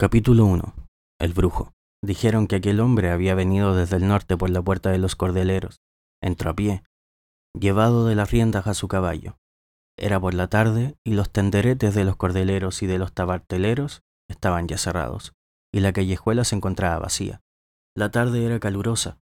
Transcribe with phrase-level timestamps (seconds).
[0.00, 0.74] Capítulo 1.
[1.18, 1.72] El brujo.
[2.04, 5.80] Dijeron que aquel hombre había venido desde el norte por la puerta de los cordeleros.
[6.22, 6.84] Entró a pie,
[7.52, 9.38] llevado de las riendas a su caballo.
[9.98, 14.68] Era por la tarde y los tenderetes de los cordeleros y de los tabarteleros estaban
[14.68, 15.32] ya cerrados,
[15.74, 17.40] y la callejuela se encontraba vacía.
[17.96, 19.18] La tarde era calurosa,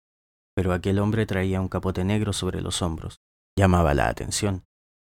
[0.55, 3.21] pero aquel hombre traía un capote negro sobre los hombros.
[3.55, 4.65] Llamaba la atención.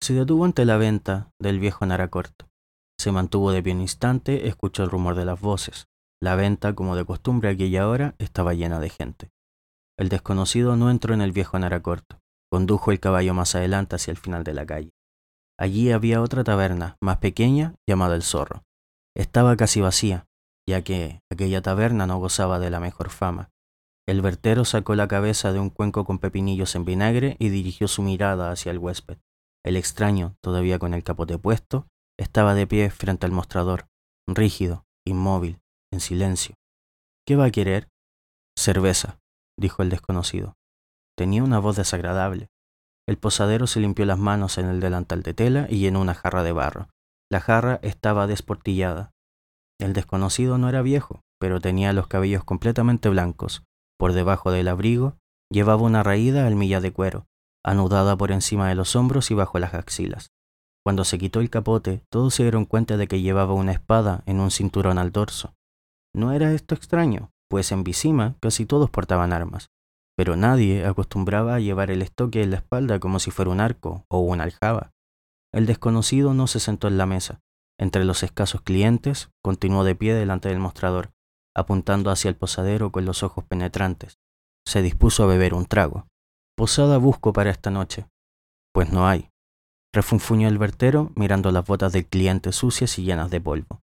[0.02, 2.49] Se detuvo ante la venta del viejo Naracorto.
[3.00, 5.88] Se mantuvo de pie un instante, escuchó el rumor de las voces.
[6.22, 9.30] La venta, como de costumbre a aquella hora, estaba llena de gente.
[9.98, 12.20] El desconocido no entró en el viejo Naracorto.
[12.52, 14.90] Condujo el caballo más adelante hacia el final de la calle.
[15.58, 18.64] Allí había otra taberna, más pequeña, llamada El Zorro.
[19.16, 20.26] Estaba casi vacía,
[20.68, 23.50] ya que aquella taberna no gozaba de la mejor fama.
[24.10, 28.02] El vertero sacó la cabeza de un cuenco con pepinillos en vinagre y dirigió su
[28.02, 29.20] mirada hacia el huésped.
[29.64, 31.88] El extraño, todavía con el capote puesto,
[32.20, 33.88] estaba de pie frente al mostrador,
[34.28, 36.56] rígido, inmóvil, en silencio.
[37.26, 37.88] ¿Qué va a querer?
[38.58, 39.20] Cerveza,
[39.58, 40.56] dijo el desconocido.
[41.18, 42.50] Tenía una voz desagradable.
[43.08, 46.44] El posadero se limpió las manos en el delantal de tela y llenó una jarra
[46.44, 46.90] de barro.
[47.32, 49.12] La jarra estaba desportillada.
[49.80, 53.64] El desconocido no era viejo, pero tenía los cabellos completamente blancos.
[53.98, 55.18] Por debajo del abrigo
[55.50, 57.28] llevaba una raída almilla de cuero,
[57.64, 60.32] anudada por encima de los hombros y bajo las axilas.
[60.84, 64.40] Cuando se quitó el capote, todos se dieron cuenta de que llevaba una espada en
[64.40, 65.54] un cinturón al dorso.
[66.16, 69.70] No era esto extraño, pues en Visima casi todos portaban armas,
[70.16, 74.06] pero nadie acostumbraba a llevar el estoque en la espalda como si fuera un arco
[74.10, 74.92] o una aljaba.
[75.54, 77.40] El desconocido no se sentó en la mesa.
[77.80, 81.12] Entre los escasos clientes, continuó de pie delante del mostrador,
[81.56, 84.18] apuntando hacia el posadero con los ojos penetrantes.
[84.68, 86.08] Se dispuso a beber un trago.
[86.56, 88.08] Posada busco para esta noche.
[88.74, 89.30] Pues no hay,
[89.94, 93.82] refunfuñó el vertero mirando las botas del cliente sucias y llenas de polvo.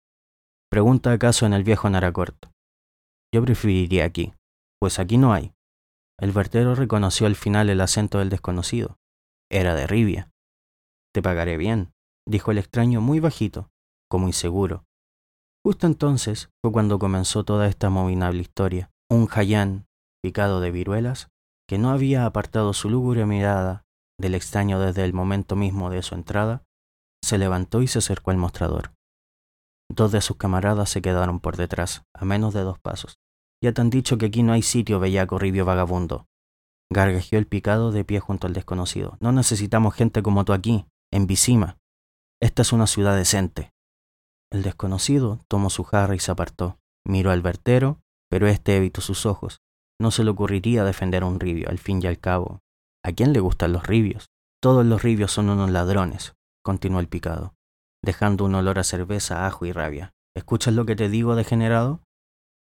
[0.70, 2.52] Pregunta acaso en el viejo Naracorto.
[3.34, 4.34] Yo preferiría aquí,
[4.80, 5.54] pues aquí no hay.
[6.20, 8.98] El vertero reconoció al final el acento del desconocido.
[9.52, 10.32] Era de Ribia.
[11.14, 11.92] Te pagaré bien,
[12.28, 13.70] dijo el extraño muy bajito,
[14.10, 14.86] como inseguro.
[15.66, 18.92] Justo entonces fue cuando comenzó toda esta abominable historia.
[19.10, 19.88] Un jayán,
[20.22, 21.30] picado de viruelas,
[21.68, 23.86] que no había apartado su lúgubre mirada
[24.20, 26.64] del extraño desde el momento mismo de su entrada,
[27.24, 28.94] se levantó y se acercó al mostrador.
[29.92, 33.18] Dos de sus camaradas se quedaron por detrás, a menos de dos pasos.
[33.64, 36.28] Ya te han dicho que aquí no hay sitio, bellaco ribio vagabundo.
[36.92, 39.18] Gargajeó el picado de pie junto al desconocido.
[39.20, 41.78] No necesitamos gente como tú aquí, en Visima.
[42.42, 43.72] Esta es una ciudad decente.
[44.52, 46.80] El desconocido tomó su jarra y se apartó.
[47.06, 48.00] Miró al vertero,
[48.30, 49.62] pero éste evitó sus ojos.
[50.00, 52.62] No se le ocurriría defender a un ribio, al fin y al cabo.
[53.10, 54.30] ¿A quién le gustan los ribios?
[54.62, 57.56] Todos los ribios son unos ladrones, continuó el picado,
[58.04, 60.14] dejando un olor a cerveza, ajo y rabia.
[60.38, 62.04] ¿Escuchas lo que te digo, degenerado?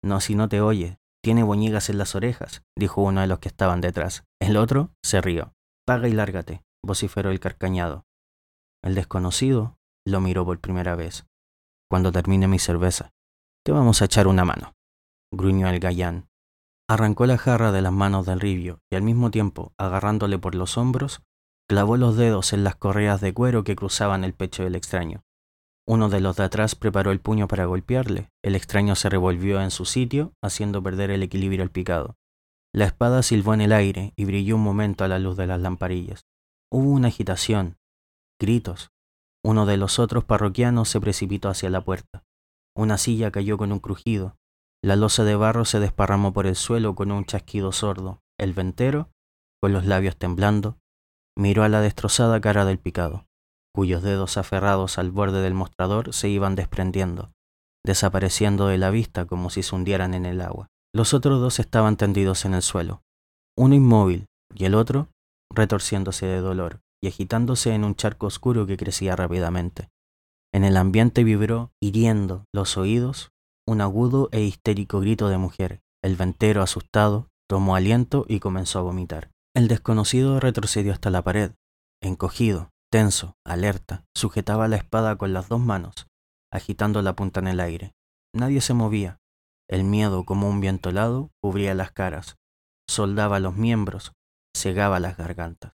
[0.03, 0.97] No, si no te oye.
[1.23, 4.25] Tiene boñigas en las orejas, dijo uno de los que estaban detrás.
[4.41, 5.53] El otro se rió.
[5.87, 8.03] Paga y lárgate, vociferó el carcañado.
[8.83, 11.25] El desconocido lo miró por primera vez.
[11.89, 13.11] Cuando termine mi cerveza,
[13.65, 14.73] te vamos a echar una mano,
[15.31, 16.27] gruñó el gallán,
[16.93, 20.77] Arrancó la jarra de las manos del ribio y al mismo tiempo, agarrándole por los
[20.77, 21.23] hombros,
[21.67, 25.23] clavó los dedos en las correas de cuero que cruzaban el pecho del extraño.
[25.87, 28.29] Uno de los de atrás preparó el puño para golpearle.
[28.43, 32.15] El extraño se revolvió en su sitio, haciendo perder el equilibrio al picado.
[32.71, 35.59] La espada silbó en el aire y brilló un momento a la luz de las
[35.59, 36.27] lamparillas.
[36.71, 37.79] Hubo una agitación,
[38.39, 38.91] gritos.
[39.43, 42.23] Uno de los otros parroquianos se precipitó hacia la puerta.
[42.75, 44.37] Una silla cayó con un crujido,
[44.83, 48.19] la losa de barro se desparramó por el suelo con un chasquido sordo.
[48.38, 49.09] El ventero,
[49.61, 50.77] con los labios temblando,
[51.38, 53.25] miró a la destrozada cara del picado,
[53.73, 57.31] cuyos dedos aferrados al borde del mostrador se iban desprendiendo,
[57.85, 60.67] desapareciendo de la vista como si se hundieran en el agua.
[60.94, 63.01] Los otros dos estaban tendidos en el suelo,
[63.57, 65.07] uno inmóvil y el otro
[65.53, 69.89] retorciéndose de dolor y agitándose en un charco oscuro que crecía rápidamente.
[70.53, 73.32] En el ambiente vibró, hiriendo los oídos,
[73.68, 75.81] un agudo e histérico grito de mujer.
[76.04, 79.31] El ventero, asustado, tomó aliento y comenzó a vomitar.
[79.56, 81.51] El desconocido retrocedió hasta la pared.
[82.01, 86.07] Encogido, tenso, alerta, sujetaba la espada con las dos manos,
[86.51, 87.94] agitando la punta en el aire.
[88.36, 89.18] Nadie se movía.
[89.69, 92.36] El miedo, como un viento helado, cubría las caras,
[92.89, 94.13] soldaba los miembros,
[94.56, 95.74] cegaba las gargantas.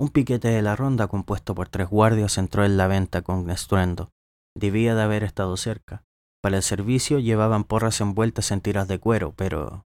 [0.00, 4.10] Un piquete de la ronda compuesto por tres guardias entró en la venta con estruendo.
[4.56, 6.04] Debía de haber estado cerca.
[6.42, 9.84] Para el servicio llevaban porras envueltas en tiras de cuero, pero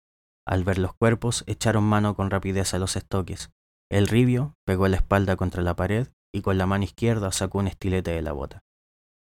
[0.47, 3.51] al ver los cuerpos echaron mano con rapidez a los estoques.
[3.91, 7.69] El ribio pegó la espalda contra la pared y con la mano izquierda sacó un
[7.69, 8.65] estilete de la bota.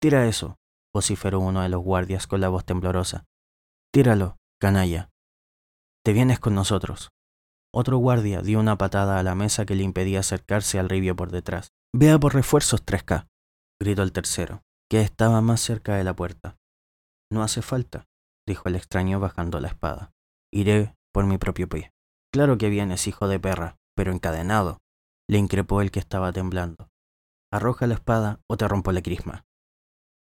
[0.02, 0.58] Tira eso,
[0.94, 3.26] vociferó uno de los guardias con la voz temblorosa.
[3.92, 5.10] Tíralo, canalla.
[6.04, 7.10] Te vienes con nosotros.
[7.74, 11.32] Otro guardia dio una patada a la mesa que le impedía acercarse al ribio por
[11.32, 11.72] detrás.
[11.94, 13.28] Vea por refuerzos 3K,
[13.80, 16.59] gritó el tercero, que estaba más cerca de la puerta.
[17.32, 18.08] No hace falta,
[18.48, 20.12] dijo el extraño bajando la espada.
[20.52, 21.92] Iré por mi propio pie.
[22.34, 24.80] Claro que vienes, hijo de perra, pero encadenado,
[25.30, 26.90] le increpó el que estaba temblando.
[27.52, 29.46] Arroja la espada o te rompo la crisma.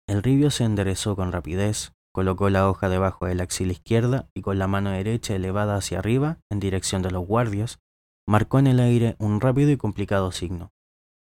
[0.08, 4.42] El ribio se enderezó con rapidez, colocó la hoja debajo de la axila izquierda y
[4.42, 7.80] con la mano derecha elevada hacia arriba, en dirección de los guardias,
[8.28, 10.72] marcó en el aire un rápido y complicado signo.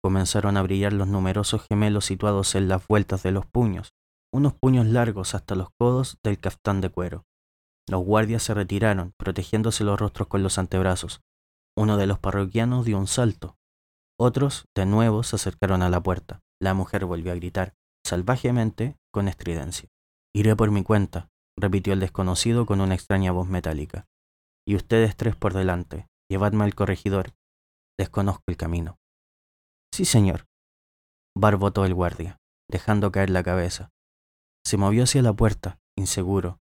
[0.02, 3.92] Comenzaron a brillar los numerosos gemelos situados en las vueltas de los puños,
[4.32, 7.24] unos puños largos hasta los codos del caftán de cuero.
[7.88, 11.20] Los guardias se retiraron, protegiéndose los rostros con los antebrazos.
[11.76, 13.56] Uno de los parroquianos dio un salto.
[14.18, 16.40] Otros, de nuevo, se acercaron a la puerta.
[16.60, 17.74] La mujer volvió a gritar,
[18.06, 19.88] salvajemente, con estridencia.
[20.34, 24.06] Iré por mi cuenta, repitió el desconocido con una extraña voz metálica.
[24.66, 27.34] Y ustedes tres por delante, llevadme al corregidor.
[27.98, 28.96] Desconozco el camino.
[29.92, 30.46] Sí, señor.
[31.36, 32.38] Barbotó el guardia,
[32.70, 33.90] dejando caer la cabeza.
[34.64, 36.58] Se movió hacia la puerta, inseguro.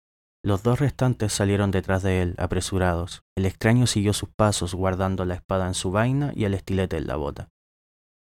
[0.44, 3.24] Los dos restantes salieron detrás de él, apresurados.
[3.36, 7.07] El extraño siguió sus pasos, guardando la espada en su vaina y el estilete en
[7.07, 7.50] la bota.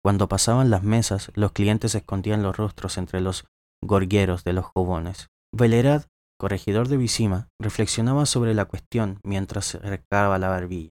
[0.03, 3.45] Cuando pasaban las mesas, los clientes escondían los rostros entre los
[3.83, 5.29] gorgueros de los jubones.
[5.53, 6.05] Velerad,
[6.39, 10.89] corregidor de Visima, reflexionaba sobre la cuestión mientras se recaba la barbilla.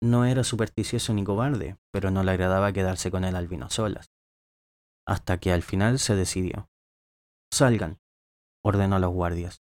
[0.00, 4.10] No era supersticioso ni cobarde, pero no le agradaba quedarse con el albino solas.
[5.06, 6.68] Hasta que al final se decidió.
[7.52, 7.98] Salgan,
[8.64, 9.62] ordenó a los guardias.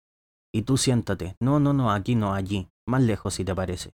[0.53, 1.37] Y tú siéntate.
[1.41, 2.69] No, no, no, aquí no, allí.
[2.87, 3.93] Más lejos si te parece.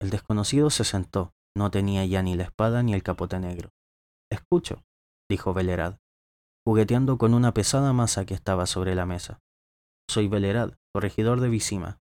[0.00, 1.32] El desconocido se sentó.
[1.56, 3.70] No tenía ya ni la espada ni el capote negro.
[4.30, 4.84] Escucho,
[5.30, 5.98] dijo Velerad,
[6.66, 9.40] jugueteando con una pesada masa que estaba sobre la mesa.
[10.10, 11.98] Soy Velerad, corregidor de Visima.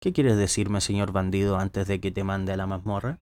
[0.00, 3.18] ¿Qué quieres decirme, señor bandido, antes de que te mande a la mazmorra?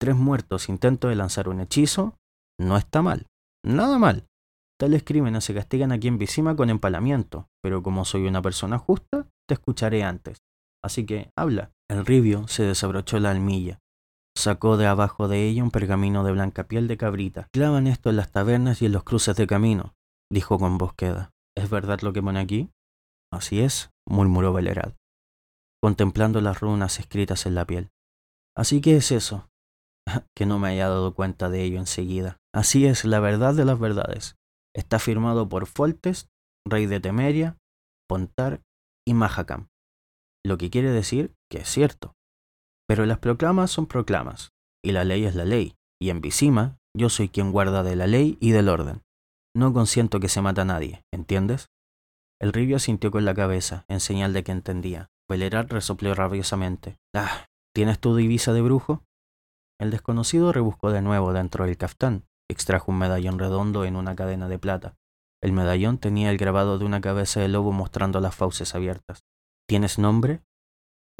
[0.00, 2.16] Tres muertos, intento de lanzar un hechizo.
[2.60, 3.26] No está mal.
[3.64, 4.27] Nada mal.
[4.78, 9.28] Tales crímenes se castigan aquí en Visima con empalamiento, pero como soy una persona justa,
[9.48, 10.38] te escucharé antes.
[10.84, 11.72] Así que habla.
[11.90, 13.80] El ribio se desabrochó la almilla.
[14.36, 17.48] Sacó de abajo de ella un pergamino de blanca piel de cabrita.
[17.52, 19.94] Clavan esto en las tabernas y en los cruces de camino,
[20.30, 21.32] dijo con voz queda.
[21.56, 22.70] ¿Es verdad lo que pone aquí?
[23.32, 24.94] Así es, murmuró Velerad,
[25.82, 27.90] contemplando las runas escritas en la piel.
[28.56, 29.48] Así que es eso.
[30.36, 32.38] que no me haya dado cuenta de ello enseguida.
[32.54, 34.36] Así es la verdad de las verdades.
[34.74, 36.28] Está firmado por Foltest,
[36.66, 37.56] rey de Temeria,
[38.08, 38.62] Pontar
[39.06, 39.68] y Mahakam,
[40.44, 42.14] lo que quiere decir que es cierto.
[42.88, 44.50] Pero las proclamas son proclamas,
[44.84, 48.06] y la ley es la ley, y en Visima yo soy quien guarda de la
[48.06, 49.02] ley y del orden.
[49.54, 51.68] No consiento que se mata a nadie, ¿entiendes?
[52.40, 55.10] El ribio sintió con la cabeza, en señal de que entendía.
[55.28, 56.98] Velerad resopló rabiosamente.
[57.14, 59.04] Ah, ¿tienes tu divisa de brujo?
[59.80, 64.48] El desconocido rebuscó de nuevo dentro del caftán, Extrajo un medallón redondo en una cadena
[64.48, 64.96] de plata.
[65.42, 69.20] El medallón tenía el grabado de una cabeza de lobo mostrando las fauces abiertas.
[69.68, 70.42] ¿Tienes nombre?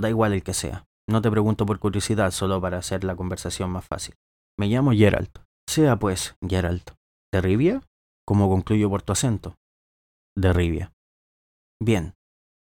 [0.00, 0.86] Da igual el que sea.
[1.08, 4.14] No te pregunto por curiosidad, solo para hacer la conversación más fácil.
[4.58, 5.38] Me llamo Geralt.
[5.68, 6.90] Sea pues, Geralt.
[7.32, 7.82] ¿De Rivia?
[8.26, 9.56] Como concluyo por tu acento.
[10.36, 10.92] De Rivia.
[11.80, 12.14] Bien.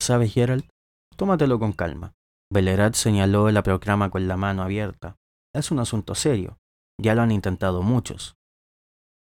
[0.02, 0.70] ¿Sabes, Geralt?
[1.16, 2.14] Tómatelo con calma.
[2.52, 5.18] Belerat señaló la proclama con la mano abierta.
[5.54, 6.58] Es un asunto serio.
[7.00, 8.36] Ya lo han intentado muchos.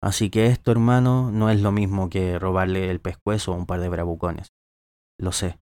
[0.05, 3.81] Así que esto, hermano, no es lo mismo que robarle el pescuezo a un par
[3.81, 4.53] de bravucones.
[5.19, 5.59] Lo sé.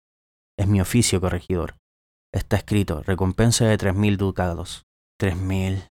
[0.56, 1.74] Es mi oficio, corregidor.
[2.32, 4.86] Está escrito, recompensa de tres mil ducados.
[5.18, 5.88] Tres mil.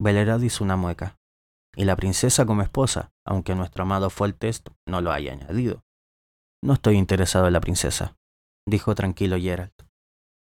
[0.00, 1.18] Belerad hizo una mueca.
[1.76, 5.82] Y la princesa como esposa, aunque nuestro amado Foltest no lo haya añadido.
[6.64, 8.16] No estoy interesado en la princesa,
[8.66, 9.74] dijo tranquilo Geralt.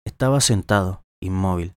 [0.06, 1.76] Estaba sentado, inmóvil,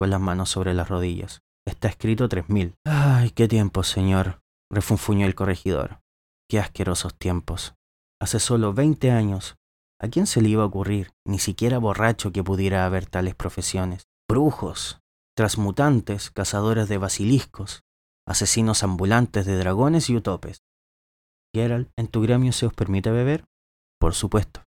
[0.00, 1.42] con las manos sobre las rodillas.
[1.66, 2.74] Está escrito tres mil.
[2.86, 4.39] Ay, qué tiempo, señor
[4.70, 6.00] refunfuñó el corregidor.
[6.48, 7.74] Qué asquerosos tiempos.
[8.20, 9.56] Hace solo veinte años.
[10.00, 14.08] ¿A quién se le iba a ocurrir, ni siquiera borracho, que pudiera haber tales profesiones?
[14.28, 15.00] Brujos,
[15.36, 17.82] transmutantes, cazadores de basiliscos,
[18.26, 20.62] asesinos ambulantes de dragones y utopes.
[21.54, 23.44] Geralt, ¿en tu gremio se os permite beber?
[23.98, 24.64] Por supuesto.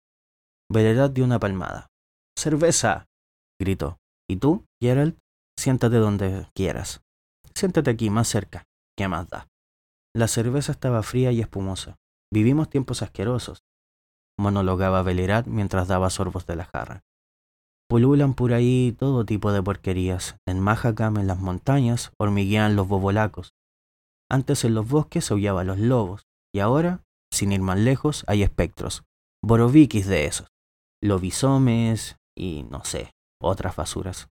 [0.72, 1.88] Veredad dio una palmada.
[2.38, 3.08] ¡Cerveza!
[3.60, 4.00] gritó.
[4.30, 5.18] ¿Y tú, Geralt?
[5.58, 7.02] Siéntate donde quieras.
[7.56, 8.66] Siéntate aquí, más cerca.
[8.98, 9.48] ¿Qué más da?
[10.16, 11.98] La cerveza estaba fría y espumosa.
[12.32, 13.64] Vivimos tiempos asquerosos,
[14.38, 17.04] monologaba Belerat mientras daba sorbos de la jarra.
[17.90, 20.38] Pululan por ahí todo tipo de porquerías.
[20.48, 23.54] En Mahakam, en las montañas, hormiguean los bobolacos.
[24.32, 29.04] Antes en los bosques aullaban los lobos, y ahora, sin ir más lejos, hay espectros.
[29.44, 30.48] Borovikis de esos.
[31.02, 34.30] lobisomes y no sé, otras basuras.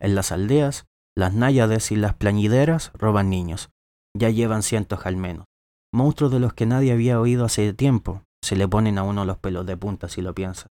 [0.00, 3.70] En las aldeas, las náyades y las plañideras roban niños.
[4.18, 5.46] Ya llevan cientos al menos.
[5.92, 8.24] Monstruos de los que nadie había oído hace tiempo.
[8.42, 10.68] Se le ponen a uno los pelos de punta si lo piensa.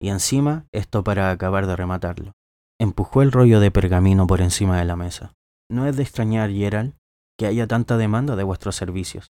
[0.00, 2.32] Y encima, esto para acabar de rematarlo.
[2.80, 5.32] Empujó el rollo de pergamino por encima de la mesa.
[5.68, 6.94] No es de extrañar, Gerald,
[7.36, 9.28] que haya tanta demanda de vuestros servicios.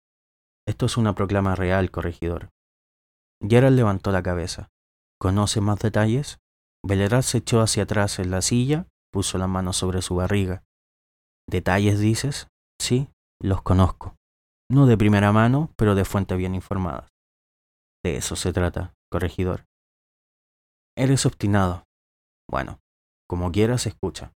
[0.67, 2.49] Esto es una proclama real, corregidor.
[3.41, 4.67] Gerald levantó la cabeza.
[5.19, 6.39] ¿Conoce más detalles?
[6.85, 10.63] Belerat se echó hacia atrás en la silla, puso la mano sobre su barriga.
[11.49, 12.47] ¿Detalles dices?
[12.79, 13.09] Sí,
[13.41, 14.15] los conozco.
[14.69, 17.09] No de primera mano, pero de fuentes bien informadas.
[18.03, 19.65] De eso se trata, corregidor.
[20.97, 21.83] Eres obstinado.
[22.49, 22.79] Bueno,
[23.29, 24.33] como quieras, escucha.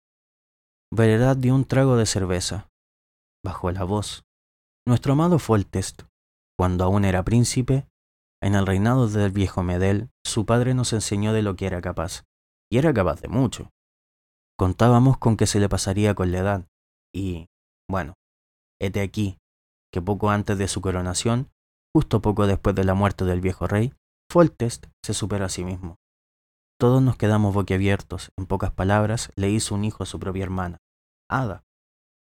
[0.92, 2.68] Veredad dio un trago de cerveza.
[3.44, 4.24] Bajó la voz.
[4.86, 6.02] Nuestro amado Foltest,
[6.58, 7.86] cuando aún era príncipe,
[8.42, 12.24] en el reinado del viejo Medel, su padre nos enseñó de lo que era capaz.
[12.70, 13.70] Y era capaz de mucho.
[14.58, 16.68] Contábamos con que se le pasaría con la edad.
[17.14, 17.46] Y,
[17.88, 18.14] bueno,
[18.80, 19.38] hete aquí,
[19.92, 21.50] que poco antes de su coronación,
[21.94, 23.92] justo poco después de la muerte del viejo rey,
[24.30, 25.96] Foltest se superó a sí mismo.
[26.78, 28.30] Todos nos quedamos boquiabiertos.
[28.38, 30.78] En pocas palabras, le hizo un hijo a su propia hermana,
[31.28, 31.64] Ada.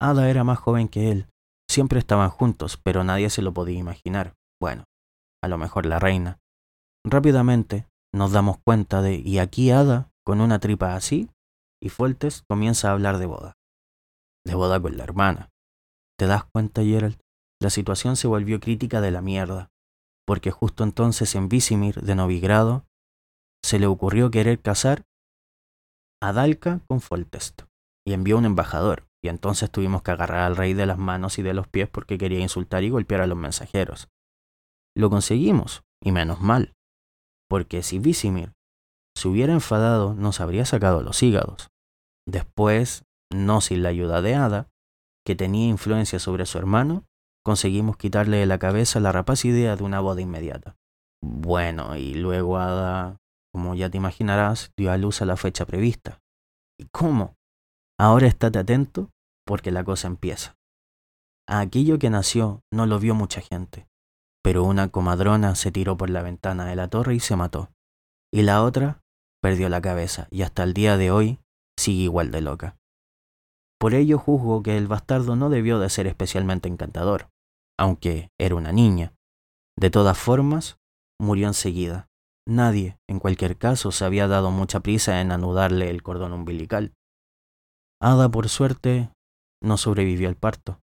[0.02, 1.28] Ada era más joven que él.
[1.70, 4.34] Siempre estaban juntos, pero nadie se lo podía imaginar.
[4.60, 4.86] Bueno,
[5.44, 6.40] a lo mejor la reina.
[7.06, 11.30] Rápidamente nos damos cuenta de, y aquí Ada, con una tripa así,
[11.82, 13.54] y Fuertes comienza a hablar de boda.
[14.46, 15.51] De boda con la hermana.
[16.22, 17.20] ¿Te das cuenta, Gerald?
[17.60, 19.72] La situación se volvió crítica de la mierda,
[20.28, 22.86] porque justo entonces en Visimir, de Novigrado,
[23.66, 25.02] se le ocurrió querer casar
[26.22, 27.64] a Dalka con Foltest
[28.06, 29.08] y envió un embajador.
[29.24, 32.20] Y entonces tuvimos que agarrar al rey de las manos y de los pies porque
[32.20, 34.08] quería insultar y golpear a los mensajeros.
[34.96, 36.76] Lo conseguimos, y menos mal,
[37.50, 38.54] porque si Visimir
[39.18, 41.72] se hubiera enfadado nos habría sacado los hígados.
[42.28, 44.71] Después, no sin la ayuda de Ada,
[45.26, 47.06] que tenía influencia sobre su hermano,
[47.44, 50.76] conseguimos quitarle de la cabeza la rapaz idea de una boda inmediata.
[51.24, 53.22] Bueno, y luego Ada
[53.54, 56.22] como ya te imaginarás, dio a luz a la fecha prevista.
[56.80, 57.36] ¿Y cómo?
[58.00, 59.12] Ahora estate atento
[59.46, 60.56] porque la cosa empieza.
[61.48, 63.88] A aquello que nació no lo vio mucha gente,
[64.44, 67.70] pero una comadrona se tiró por la ventana de la torre y se mató.
[68.34, 69.02] Y la otra
[69.42, 71.40] perdió la cabeza y hasta el día de hoy
[71.78, 72.78] sigue igual de loca.
[73.82, 77.32] Por ello juzgo que el bastardo no debió de ser especialmente encantador,
[77.80, 79.16] aunque era una niña.
[79.76, 80.78] De todas formas,
[81.20, 82.08] murió enseguida,
[82.48, 86.94] Nadie, en cualquier caso, se había dado mucha prisa en anudarle el cordón umbilical.
[88.00, 89.10] Ada, por suerte,
[89.64, 90.80] no sobrevivió al parto.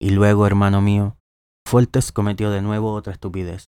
[0.00, 1.16] Y luego, hermano mío,
[1.64, 3.68] Foltes cometió de nuevo otra estupidez.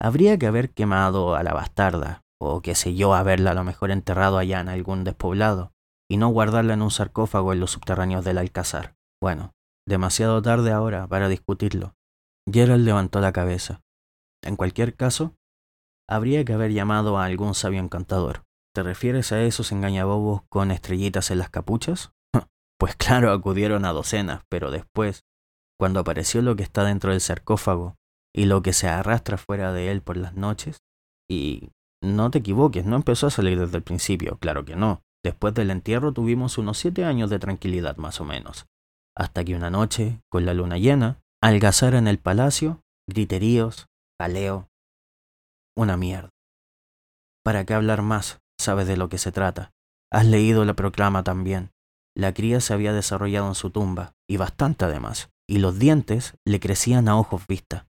[0.00, 3.90] Habría que haber quemado a la bastarda, o qué sé yo, haberla a lo mejor
[3.90, 5.73] enterrado allá en algún despoblado,
[6.10, 8.96] y no guardarla en un sarcófago en los subterráneos del Alcázar.
[9.22, 9.52] Bueno,
[9.86, 11.94] demasiado tarde ahora para discutirlo.
[12.50, 13.80] Gerald levantó la cabeza.
[14.42, 15.34] En cualquier caso,
[16.08, 18.44] habría que haber llamado a algún sabio encantador.
[18.74, 22.12] ¿Te refieres a esos engañabobos con estrellitas en las capuchas?
[22.78, 25.24] pues claro, acudieron a docenas, pero después,
[25.78, 27.96] cuando apareció lo que está dentro del sarcófago
[28.34, 30.82] y lo que se arrastra fuera de él por las noches,
[31.30, 31.70] y
[32.02, 35.02] no te equivoques, no empezó a salir desde el principio, claro que no.
[35.24, 38.66] Después del entierro tuvimos unos siete años de tranquilidad más o menos,
[39.16, 43.86] hasta que una noche, con la luna llena, algazara en el palacio, griteríos,
[44.20, 44.68] jaleo,
[45.76, 46.30] una mierda.
[47.42, 48.40] ¿Para qué hablar más?
[48.60, 49.72] Sabes de lo que se trata.
[50.12, 51.70] Has leído la proclama también.
[52.16, 56.60] La cría se había desarrollado en su tumba, y bastante además, y los dientes le
[56.60, 57.88] crecían a ojos vista.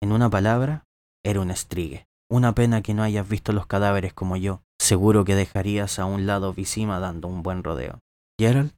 [0.00, 0.86] En una palabra,
[1.24, 2.06] era un estrigue.
[2.30, 4.62] Una pena que no hayas visto los cadáveres como yo.
[4.88, 8.00] Seguro que dejarías a un lado Visima dando un buen rodeo.
[8.40, 8.72] Gerald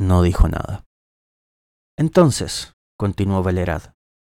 [0.00, 0.86] no dijo nada.
[1.98, 3.92] Entonces, continuó Velerad,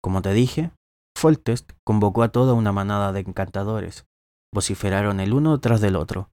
[0.04, 0.72] como te dije,
[1.16, 4.08] Foltest convocó a toda una manada de encantadores.
[4.51, 6.32] Vociferaron el uno tras del otro.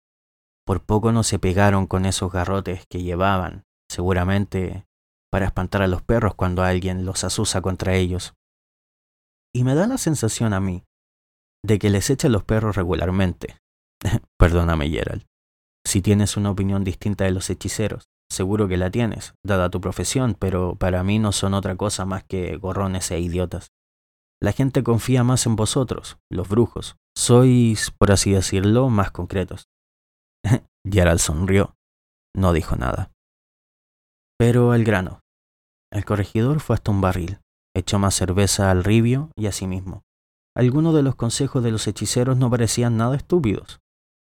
[0.66, 4.86] Por poco no se pegaron con esos garrotes que llevaban, seguramente
[5.32, 8.34] para espantar a los perros cuando alguien los asusa contra ellos.
[9.56, 10.84] Y me da la sensación a mí
[11.64, 13.58] de que les echan los perros regularmente.
[14.38, 15.26] Perdóname, Gerald.
[15.86, 20.36] Si tienes una opinión distinta de los hechiceros, seguro que la tienes, dada tu profesión,
[20.38, 23.72] pero para mí no son otra cosa más que gorrones e idiotas.
[24.42, 26.96] La gente confía más en vosotros, los brujos.
[27.18, 29.68] Sois, por así decirlo, más concretos.
[30.90, 31.76] Gerald sonrió.
[32.36, 33.12] No dijo nada.
[34.38, 35.22] Pero al grano.
[35.92, 37.40] El corregidor fue hasta un barril,
[37.76, 40.04] echó más cerveza al ribio y a sí mismo.
[40.56, 43.82] Algunos de los consejos de los hechiceros no parecían nada estúpidos.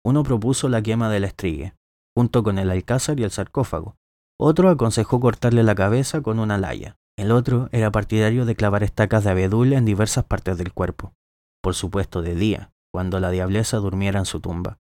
[0.09, 1.75] Uno propuso la quema del estrigue,
[2.17, 3.95] junto con el alcázar y el sarcófago.
[4.39, 6.97] Otro aconsejó cortarle la cabeza con una laya.
[7.15, 11.13] El otro era partidario de clavar estacas de abedul en diversas partes del cuerpo.
[11.61, 14.79] Por supuesto de día, cuando la diableza durmiera en su tumba.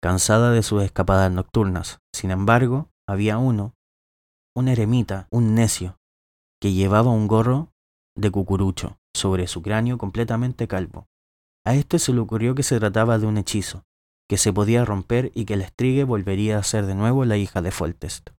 [0.00, 3.74] Cansada de sus escapadas nocturnas, sin embargo, había uno,
[4.54, 5.96] un eremita, un necio,
[6.60, 7.72] que llevaba un gorro
[8.16, 11.08] de cucurucho sobre su cráneo completamente calvo.
[11.66, 13.82] A este se le ocurrió que se trataba de un hechizo,
[14.32, 17.60] que se podía romper y que el estrigue volvería a ser de nuevo la hija
[17.60, 18.30] de Foltest.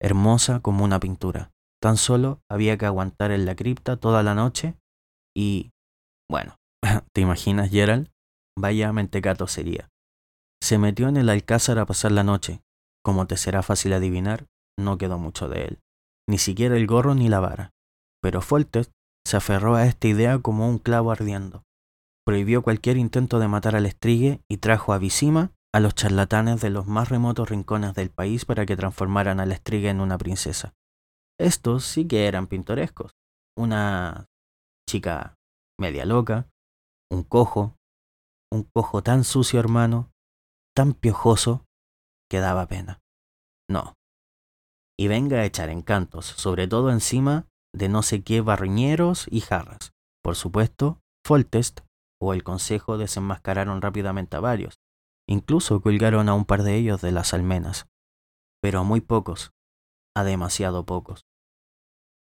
[0.00, 1.50] Hermosa como una pintura.
[1.82, 4.76] Tan solo había que aguantar en la cripta toda la noche
[5.36, 5.72] y...
[6.30, 6.54] Bueno,
[7.12, 8.08] ¿te imaginas, Gerald?
[8.56, 9.88] Vaya mentecato sería.
[10.62, 12.60] Se metió en el alcázar a pasar la noche.
[13.04, 14.46] Como te será fácil adivinar,
[14.78, 15.80] no quedó mucho de él.
[16.30, 17.72] Ni siquiera el gorro ni la vara.
[18.22, 18.92] Pero Foltest
[19.26, 21.64] se aferró a esta idea como un clavo ardiendo.
[22.26, 26.70] Prohibió cualquier intento de matar al estrigue y trajo a Visima a los charlatanes de
[26.70, 30.74] los más remotos rincones del país para que transformaran al estrigue en una princesa.
[31.38, 33.12] Estos sí que eran pintorescos.
[33.56, 34.26] Una
[34.88, 35.36] chica
[35.78, 36.48] media loca,
[37.12, 37.76] un cojo,
[38.52, 40.10] un cojo tan sucio hermano,
[40.74, 41.64] tan piojoso,
[42.28, 43.00] que daba pena.
[43.70, 43.94] No.
[44.98, 49.92] Y venga a echar encantos, sobre todo encima de no sé qué barriñeros y jarras.
[50.22, 51.85] Por supuesto, Foltest
[52.20, 54.78] o el consejo desenmascararon rápidamente a varios.
[55.28, 57.86] Incluso colgaron a un par de ellos de las almenas.
[58.62, 59.52] Pero a muy pocos,
[60.14, 61.26] a demasiado pocos.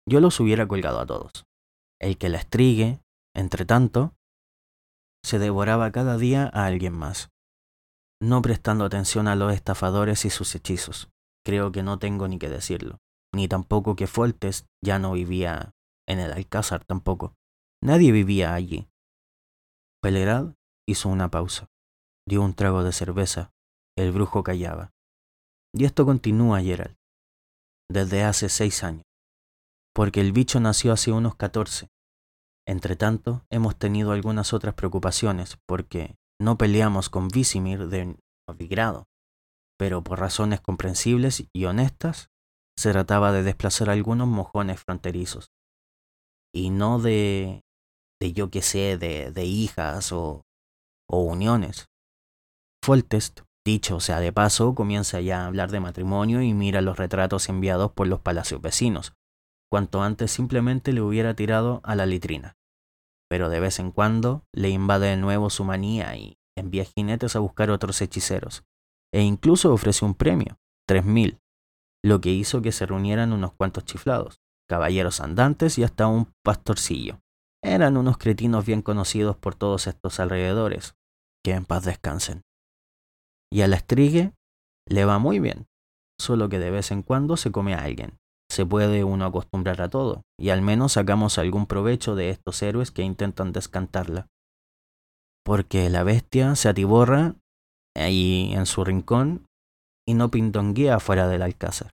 [0.07, 1.45] Yo los hubiera colgado a todos.
[1.99, 2.99] El que la estrigue,
[3.35, 4.13] entre tanto,
[5.23, 7.29] se devoraba cada día a alguien más,
[8.21, 11.09] no prestando atención a los estafadores y sus hechizos.
[11.45, 12.99] Creo que no tengo ni que decirlo
[13.33, 15.71] ni tampoco que Foltest ya no vivía
[16.07, 17.33] en el Alcázar tampoco.
[17.81, 18.87] Nadie vivía allí.
[20.03, 20.53] Pelerad
[20.86, 21.69] hizo una pausa,
[22.27, 23.53] dio un trago de cerveza,
[23.98, 24.91] el brujo callaba.
[25.74, 26.98] Y esto continúa, Gerald,
[27.89, 29.05] desde hace seis años,
[29.96, 31.87] porque el bicho nació hace unos catorce.
[32.68, 39.05] Entretanto, hemos tenido algunas otras preocupaciones, porque no peleamos con Visimir de Novigrado,
[39.79, 42.27] pero por razones comprensibles y honestas,
[42.77, 45.48] se trataba de desplazar algunos mojones fronterizos.
[46.53, 47.63] Y no de,
[48.24, 50.46] de yo que sé, de, de hijas o,
[51.09, 51.90] o uniones.
[52.81, 57.50] Foltest, dicho sea de paso, comienza ya a hablar de matrimonio y mira los retratos
[57.50, 59.14] enviados por los palacios vecinos,
[59.70, 62.55] cuanto antes simplemente le hubiera tirado a la litrina.
[63.29, 67.40] Pero de vez en cuando le invade de nuevo su manía y envía jinetes a
[67.40, 68.64] buscar otros hechiceros,
[69.14, 71.40] e incluso ofrece un premio, tres mil,
[72.01, 77.20] lo que hizo que se reunieran unos cuantos chiflados, caballeros andantes y hasta un pastorcillo.
[77.63, 80.95] Eran unos cretinos bien conocidos por todos estos alrededores,
[81.43, 82.41] que en paz descansen.
[83.51, 84.33] Y a la estrigue
[84.85, 85.65] le va muy bien,
[86.19, 88.17] solo que de vez en cuando se come a alguien.
[88.51, 92.91] Se puede uno acostumbrar a todo, y al menos sacamos algún provecho de estos héroes
[92.91, 94.27] que intentan descantarla.
[95.45, 97.35] Porque la bestia se atiborra
[97.95, 99.45] ahí en su rincón
[100.05, 101.91] y no pintonguea fuera del alcázar.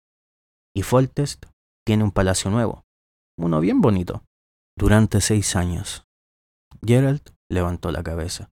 [0.73, 1.45] Y Foltest
[1.85, 2.83] tiene un palacio nuevo,
[3.37, 4.23] uno bien bonito,
[4.77, 6.05] durante seis años.
[6.85, 8.51] Gerald levantó la cabeza.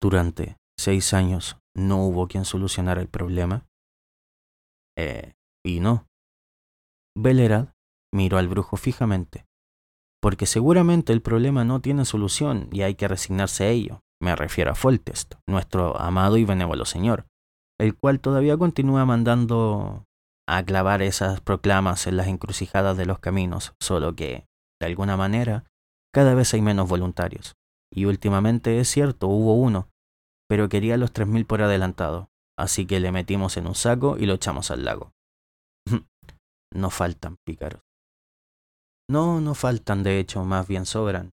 [0.00, 3.66] Durante seis años no hubo quien solucionara el problema.
[4.96, 6.06] Eh, y no.
[7.14, 7.68] Belerad
[8.14, 9.44] miró al brujo fijamente,
[10.22, 14.00] porque seguramente el problema no tiene solución y hay que resignarse a ello.
[14.22, 17.26] Me refiero a Foltest, nuestro amado y benévolo señor,
[17.78, 20.06] el cual todavía continúa mandando
[20.48, 24.46] a clavar esas proclamas en las encrucijadas de los caminos, solo que,
[24.80, 25.64] de alguna manera,
[26.12, 27.56] cada vez hay menos voluntarios.
[27.92, 29.88] Y últimamente es cierto, hubo uno,
[30.48, 34.26] pero quería los tres mil por adelantado, así que le metimos en un saco y
[34.26, 35.12] lo echamos al lago.
[36.74, 37.82] no faltan pícaros.
[39.08, 41.30] No, no faltan, de hecho, más bien sobran,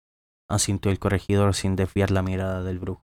[0.49, 3.05] asintió el corregidor sin desviar la mirada del brujo.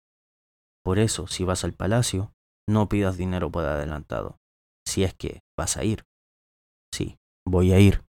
[0.84, 2.32] Por eso, si vas al palacio,
[2.68, 4.38] no pidas dinero por adelantado,
[4.86, 6.04] si es que vas a ir.
[6.92, 8.04] Sí, voy a ir.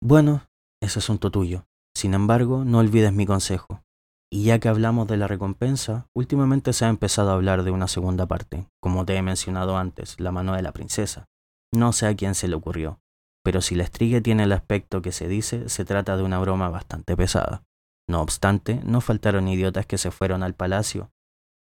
[0.00, 0.45] Bueno,
[0.80, 1.66] es asunto tuyo.
[1.94, 3.82] Sin embargo, no olvides mi consejo.
[4.30, 7.88] Y ya que hablamos de la recompensa, últimamente se ha empezado a hablar de una
[7.88, 11.26] segunda parte, como te he mencionado antes, la mano de la princesa.
[11.72, 13.00] No sé a quién se le ocurrió,
[13.44, 16.68] pero si la estrigue tiene el aspecto que se dice, se trata de una broma
[16.68, 17.62] bastante pesada.
[18.08, 21.10] No obstante, no faltaron idiotas que se fueron al palacio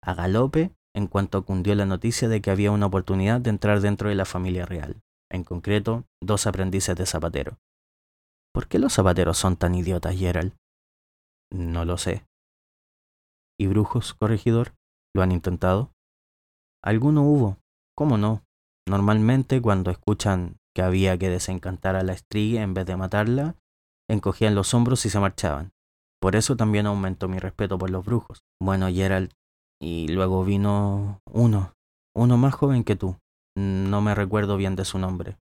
[0.02, 4.08] a galope en cuanto cundió la noticia de que había una oportunidad de entrar dentro
[4.08, 7.58] de la familia real, en concreto, dos aprendices de zapatero.
[8.52, 10.54] ¿Por qué los zapateros son tan idiotas, Gerald?
[11.50, 12.28] No lo sé,
[13.60, 14.74] ¿Y brujos, corregidor?
[15.14, 15.90] ¿Lo han intentado?
[16.82, 17.58] Alguno hubo,
[17.96, 18.44] ¿cómo no?
[18.88, 23.56] Normalmente cuando escuchan que había que desencantar a la estrella en vez de matarla,
[24.08, 25.72] encogían los hombros y se marchaban.
[26.20, 28.42] Por eso también aumentó mi respeto por los brujos.
[28.62, 29.32] Bueno, Gerald,
[29.80, 31.72] y luego vino uno,
[32.14, 33.16] uno más joven que tú.
[33.56, 35.36] No me recuerdo bien de su nombre,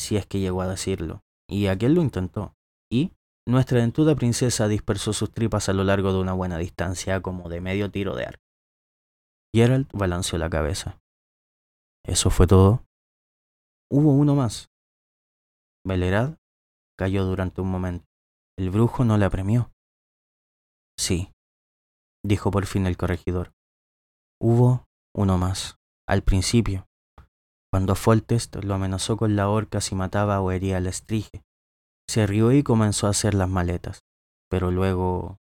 [0.00, 1.22] si es que llegó a decirlo.
[1.50, 2.54] Y aquel lo intentó.
[2.90, 3.12] Y
[3.46, 7.60] nuestra dentuda princesa dispersó sus tripas a lo largo de una buena distancia, como de
[7.60, 8.42] medio tiro de arco.
[9.52, 11.00] Gerald balanceó la cabeza.
[12.06, 12.84] ¿Eso fue todo?
[13.90, 14.70] Hubo uno más.
[15.84, 16.36] Belerad
[16.96, 18.06] cayó durante un momento.
[18.56, 19.72] El brujo no le apremió.
[20.96, 21.32] Sí,
[22.24, 23.52] dijo por fin el corregidor.
[24.40, 26.86] Hubo uno más, al principio,
[27.72, 31.42] cuando Foltest lo amenazó con la horca si mataba o hería al estrige.
[32.08, 34.00] Se rió y comenzó a hacer las maletas,
[34.50, 35.36] pero luego...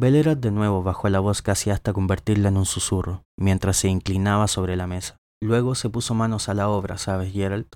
[0.00, 4.46] Belerad de nuevo bajó la voz casi hasta convertirla en un susurro, mientras se inclinaba
[4.46, 5.16] sobre la mesa.
[5.42, 7.68] Luego se puso manos a la obra, ¿sabes, Gerald?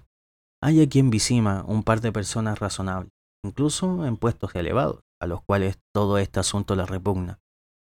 [0.63, 3.11] Hay aquí en Visima un par de personas razonables,
[3.45, 7.41] incluso en puestos elevados, a los cuales todo este asunto les repugna.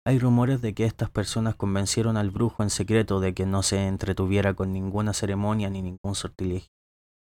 [0.07, 3.87] Hay rumores de que estas personas convencieron al brujo en secreto de que no se
[3.87, 6.71] entretuviera con ninguna ceremonia ni ningún sortilegio.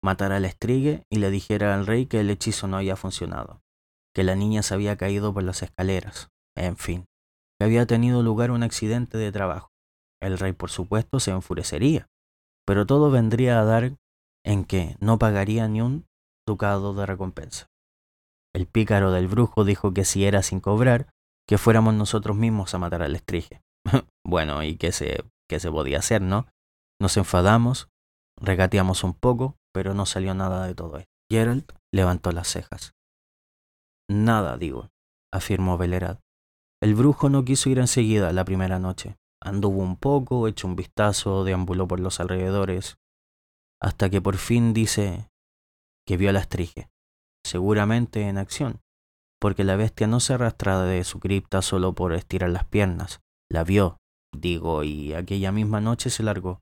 [0.02, 3.60] Matara al estrigue y le dijera al rey que el hechizo no había funcionado,
[4.14, 7.06] que la niña se había caído por las escaleras, en fin,
[7.58, 9.70] que había tenido lugar un accidente de trabajo.
[10.20, 12.06] El rey, por supuesto, se enfurecería,
[12.64, 13.96] pero todo vendría a dar
[14.44, 16.06] en que no pagaría ni un
[16.46, 17.66] ducado de recompensa.
[18.54, 21.12] El pícaro del brujo dijo que si era sin cobrar,
[21.48, 23.62] que fuéramos nosotros mismos a matar al estrige.
[24.26, 26.46] bueno, ¿y qué se, qué se podía hacer, no?
[27.00, 27.88] Nos enfadamos,
[28.40, 31.10] regateamos un poco, pero no salió nada de todo esto.
[31.30, 32.92] Gerald levantó las cejas.
[34.08, 34.90] Nada, digo,
[35.32, 36.20] afirmó Velerad.
[36.82, 39.16] El brujo no quiso ir enseguida la primera noche.
[39.40, 42.96] Anduvo un poco, echó un vistazo, deambuló por los alrededores,
[43.80, 45.28] hasta que por fin dice
[46.06, 46.92] que vio a la estrige
[47.44, 48.80] seguramente en acción,
[49.42, 53.22] porque la bestia no se arrastra de su cripta solo por estirar las piernas.
[53.50, 53.96] La vio,
[54.32, 56.60] digo, y aquella misma noche se largó,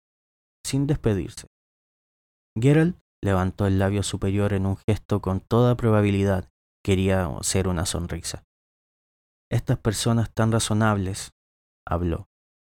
[0.65, 1.47] sin despedirse.
[2.59, 6.49] Geralt levantó el labio superior en un gesto con toda probabilidad
[6.83, 8.45] quería ser una sonrisa.
[9.53, 11.33] Estas personas tan razonables,
[11.87, 12.29] habló,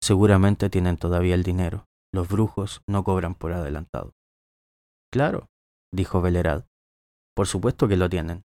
[0.03, 1.87] seguramente tienen todavía el dinero.
[2.13, 4.13] Los brujos no cobran por adelantado.
[5.11, 5.49] Claro,
[5.91, 6.67] dijo Velerad,
[7.35, 8.45] por supuesto que lo tienen.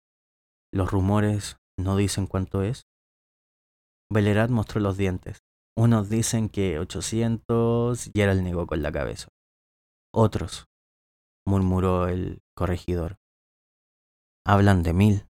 [0.74, 2.88] Los rumores no dicen cuánto es.
[4.12, 5.40] Belerat mostró los dientes.
[5.78, 9.30] Unos dicen que 800 y era el negó con la cabeza.
[10.14, 10.68] Otros,
[11.46, 13.18] murmuró el corregidor.
[14.46, 15.28] Hablan de mil.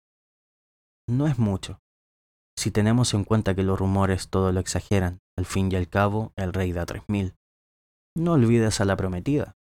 [1.09, 1.81] No es mucho.
[2.57, 6.33] Si tenemos en cuenta que los rumores todo lo exageran, al fin y al cabo
[6.37, 7.35] el rey da tres mil.
[8.17, 9.57] No olvides a la prometida,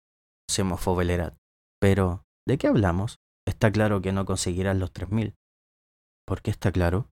[0.50, 1.38] se mofó Belerat.
[1.80, 3.18] Pero, ¿de qué hablamos?
[3.48, 5.36] Está claro que no conseguirás los tres mil.
[6.28, 7.10] ¿Por qué está claro?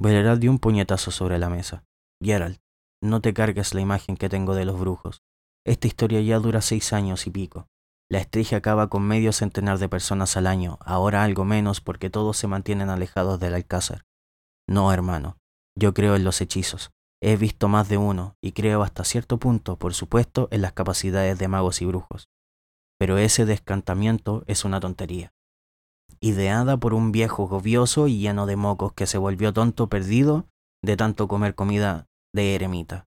[0.00, 1.84] Velerad dio un puñetazo sobre la mesa.
[2.22, 2.60] Geralt,
[3.02, 5.20] no te cargues la imagen que tengo de los brujos.
[5.66, 7.66] Esta historia ya dura seis años y pico.
[8.10, 12.38] La estrella acaba con medio centenar de personas al año, ahora algo menos porque todos
[12.38, 14.06] se mantienen alejados del alcázar.
[14.66, 15.36] No, hermano,
[15.76, 16.90] yo creo en los hechizos.
[17.20, 21.38] He visto más de uno y creo hasta cierto punto, por supuesto, en las capacidades
[21.38, 22.28] de magos y brujos.
[22.98, 25.34] Pero ese descantamiento es una tontería
[26.20, 30.46] ideada por un viejo gobioso y lleno de mocos que se volvió tonto perdido
[30.82, 33.06] de tanto comer comida de eremita.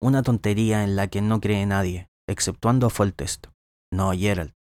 [0.00, 3.46] Una tontería en la que no cree nadie, exceptuando a Foltest.
[3.92, 4.52] No, Gerald.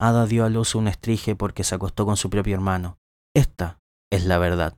[0.00, 2.98] Ada dio a luz un estrige porque se acostó con su propio hermano.
[3.34, 3.78] Esta
[4.10, 4.76] es la verdad.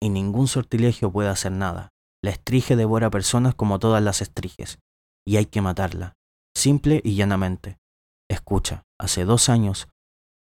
[0.00, 1.90] Y ningún sortilegio puede hacer nada.
[2.22, 4.78] La estrige devora personas como todas las estriges.
[5.26, 6.14] Y hay que matarla.
[6.54, 7.78] Simple y llanamente.
[8.28, 9.88] Escucha, hace dos años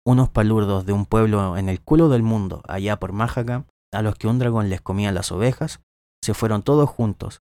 [0.08, 4.16] unos palurdos de un pueblo en el culo del mundo, allá por Májaca, a los
[4.16, 5.82] que un dragón les comía las ovejas,
[6.24, 7.42] se fueron todos juntos.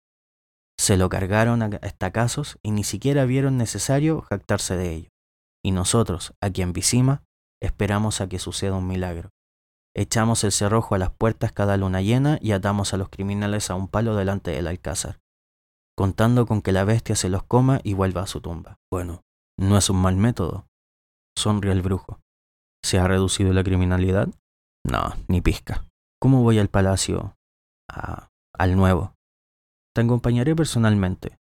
[0.79, 5.09] Se lo cargaron a estacazos y ni siquiera vieron necesario jactarse de ello.
[5.63, 7.21] Y nosotros, aquí en Visima,
[7.61, 9.29] esperamos a que suceda un milagro.
[9.95, 13.75] Echamos el cerrojo a las puertas cada luna llena y atamos a los criminales a
[13.75, 15.19] un palo delante del alcázar,
[15.95, 18.79] contando con que la bestia se los coma y vuelva a su tumba.
[18.91, 19.21] Bueno,
[19.55, 20.65] no es un mal método,
[21.37, 22.24] sonrió el brujo.
[22.85, 24.27] ¿Se ha reducido la criminalidad?
[24.85, 25.87] No, ni pizca.
[26.21, 27.35] ¿Cómo voy al palacio?
[27.89, 29.15] Ah, al nuevo.
[29.95, 31.39] Te acompañaré personalmente.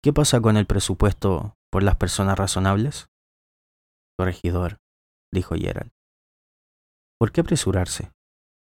[0.00, 3.08] ¿Qué pasa con el presupuesto por las personas razonables?
[4.16, 4.76] Corregidor,
[5.34, 5.90] dijo Gerald.
[7.18, 8.12] ¿Por qué apresurarse?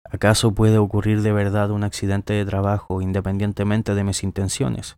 [0.09, 4.95] ¿Acaso puede ocurrir de verdad un accidente de trabajo independientemente de mis intenciones?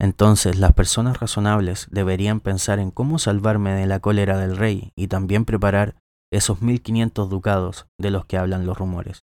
[0.00, 5.08] Entonces las personas razonables deberían pensar en cómo salvarme de la cólera del rey y
[5.08, 5.96] también preparar
[6.30, 9.24] esos mil quinientos ducados de los que hablan los rumores.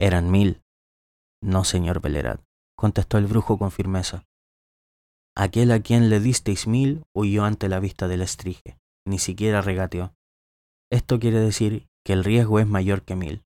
[0.00, 0.62] Eran mil.
[1.42, 2.42] No, señor Belerat,
[2.76, 4.24] contestó el brujo con firmeza.
[5.36, 10.14] Aquel a quien le disteis mil huyó ante la vista del estrige, ni siquiera regateó.
[10.90, 13.44] Esto quiere decir que el riesgo es mayor que mil,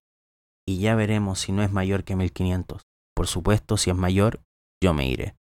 [0.67, 2.83] y ya veremos si no es mayor que mil quinientos.
[3.15, 4.41] Por supuesto, si es mayor,
[4.81, 5.35] yo me iré.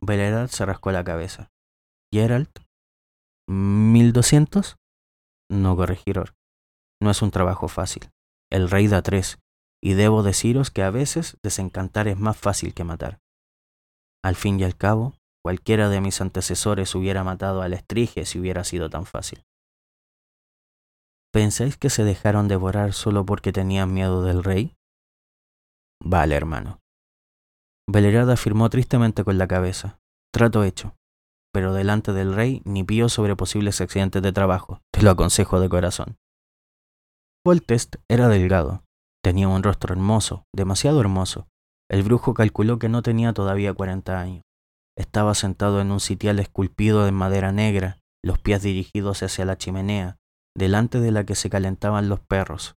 [0.00, 1.50] Belerat se rascó la cabeza.
[2.12, 2.48] Gerald,
[3.46, 4.76] ¿mil doscientos?
[5.50, 6.34] No, corregidor.
[7.02, 8.10] No es un trabajo fácil.
[8.50, 9.38] El rey da tres,
[9.82, 13.20] y debo deciros que a veces desencantar es más fácil que matar.
[14.22, 18.62] Al fin y al cabo, Cualquiera de mis antecesores hubiera matado al estrige si hubiera
[18.62, 19.42] sido tan fácil.
[21.32, 24.76] ¿Pensáis que se dejaron devorar solo porque tenían miedo del rey?
[26.02, 26.80] Vale, hermano.
[27.88, 29.98] Belerad afirmó tristemente con la cabeza.
[30.32, 30.94] Trato hecho.
[31.52, 34.80] Pero delante del rey ni pío sobre posibles accidentes de trabajo.
[34.92, 36.16] Te lo aconsejo de corazón.
[37.44, 38.84] Voltest era delgado.
[39.22, 41.48] Tenía un rostro hermoso, demasiado hermoso.
[41.90, 44.42] El brujo calculó que no tenía todavía cuarenta años.
[44.96, 50.16] Estaba sentado en un sitial esculpido de madera negra, los pies dirigidos hacia la chimenea,
[50.56, 52.74] delante de la que se calentaban los perros.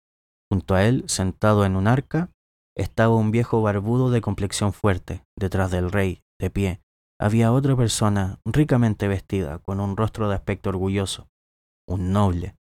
[0.51, 2.29] Junto a él, sentado en un arca,
[2.77, 5.23] estaba un viejo barbudo de complexión fuerte.
[5.37, 6.81] Detrás del rey, de pie,
[7.21, 11.29] había otra persona ricamente vestida, con un rostro de aspecto orgulloso,
[11.87, 12.55] un noble.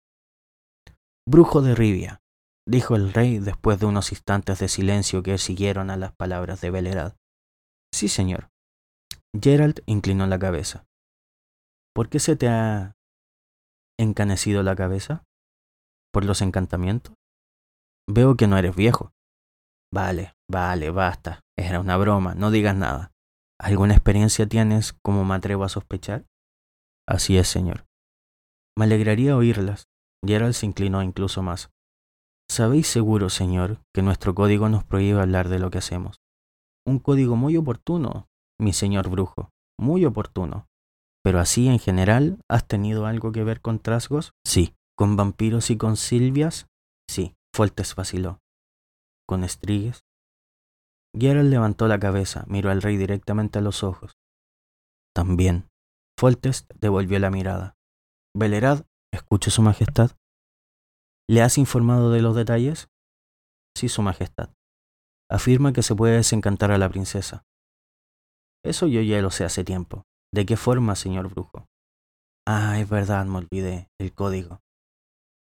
[1.27, 2.21] Brujo de Rivia,
[2.69, 6.71] dijo el rey después de unos instantes de silencio que siguieron a las palabras de
[6.71, 7.17] Belerad.
[7.95, 8.51] Sí, señor,
[9.35, 10.85] Gerald inclinó la cabeza.
[11.95, 12.97] ¿Por qué se te ha
[13.99, 15.25] encanecido la cabeza?
[16.13, 17.15] ¿Por los encantamientos?
[18.07, 19.13] Veo que no eres viejo.
[19.91, 21.41] Vale, vale, basta.
[21.57, 23.10] Era una broma, no digas nada.
[23.63, 26.25] ¿Alguna experiencia tienes como me atrevo a sospechar?
[27.07, 27.85] Así es, señor.
[28.75, 29.87] Me alegraría oírlas.
[30.27, 31.71] Gerald se inclinó incluso más.
[32.51, 36.23] ¿Sabéis seguro, señor, que nuestro código nos prohíbe hablar de lo que hacemos?
[36.87, 40.67] Un código muy oportuno, mi señor brujo, muy oportuno.
[41.23, 44.33] Pero así en general, ¿has tenido algo que ver con trasgos?
[44.43, 44.75] Sí.
[44.97, 46.67] ¿Con vampiros y con silvias?
[47.11, 47.35] Sí.
[47.55, 48.41] Foltes vaciló.
[49.27, 50.01] ¿Con estrigues?
[51.19, 54.17] Geralt levantó la cabeza, miró al rey directamente a los ojos.
[55.15, 55.69] También.
[56.19, 57.77] Foltest devolvió la mirada.
[58.37, 60.13] Belerad, escuche su majestad.
[61.29, 62.89] ¿Le has informado de los detalles?
[63.77, 64.51] Sí, su majestad.
[65.31, 67.45] Afirma que se puede desencantar a la princesa.
[68.65, 70.05] Eso yo ya lo sé hace tiempo.
[70.33, 71.67] ¿De qué forma, señor brujo?
[72.47, 73.89] Ah, es verdad, me olvidé.
[73.99, 74.61] El código.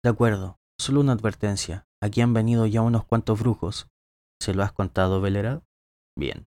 [0.02, 0.58] De acuerdo.
[0.80, 1.84] Solo una advertencia.
[2.02, 3.88] Aquí han venido ya unos cuantos brujos.
[4.42, 5.62] ¿Se lo has contado, Velerad?
[6.18, 6.48] Bien.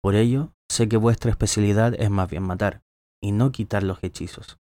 [0.00, 2.84] Por ello, sé que vuestra especialidad es más bien matar,
[3.20, 4.56] y no quitar los hechizos.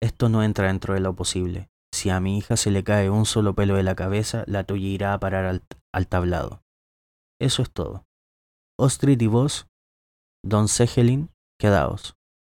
[0.00, 1.68] Esto no entra dentro de lo posible.
[1.92, 4.86] Si a mi hija se le cae un solo pelo de la cabeza, la tuya
[4.86, 6.62] irá a parar al, al tablado.
[7.40, 8.06] Eso es todo.
[8.78, 9.66] Ostrid y vos
[10.44, 12.14] Don Segelin, quedaos.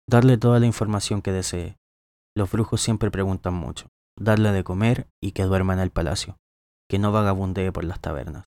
[0.06, 1.78] Darle toda la información que desee.
[2.36, 3.88] Los brujos siempre preguntan mucho.
[4.20, 6.36] Darle de comer y que duerma en el palacio.
[6.86, 8.44] Que no vagabundee por las tabernas.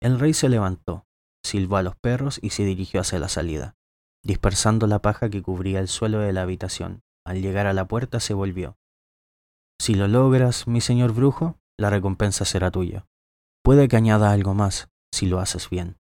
[0.00, 1.06] El rey se levantó,
[1.44, 3.76] silbó a los perros y se dirigió hacia la salida,
[4.24, 7.02] dispersando la paja que cubría el suelo de la habitación.
[7.26, 8.78] Al llegar a la puerta se volvió.
[9.80, 13.06] Si lo logras, mi señor brujo, la recompensa será tuya.
[13.62, 15.98] Puede que añada algo más, si lo haces bien.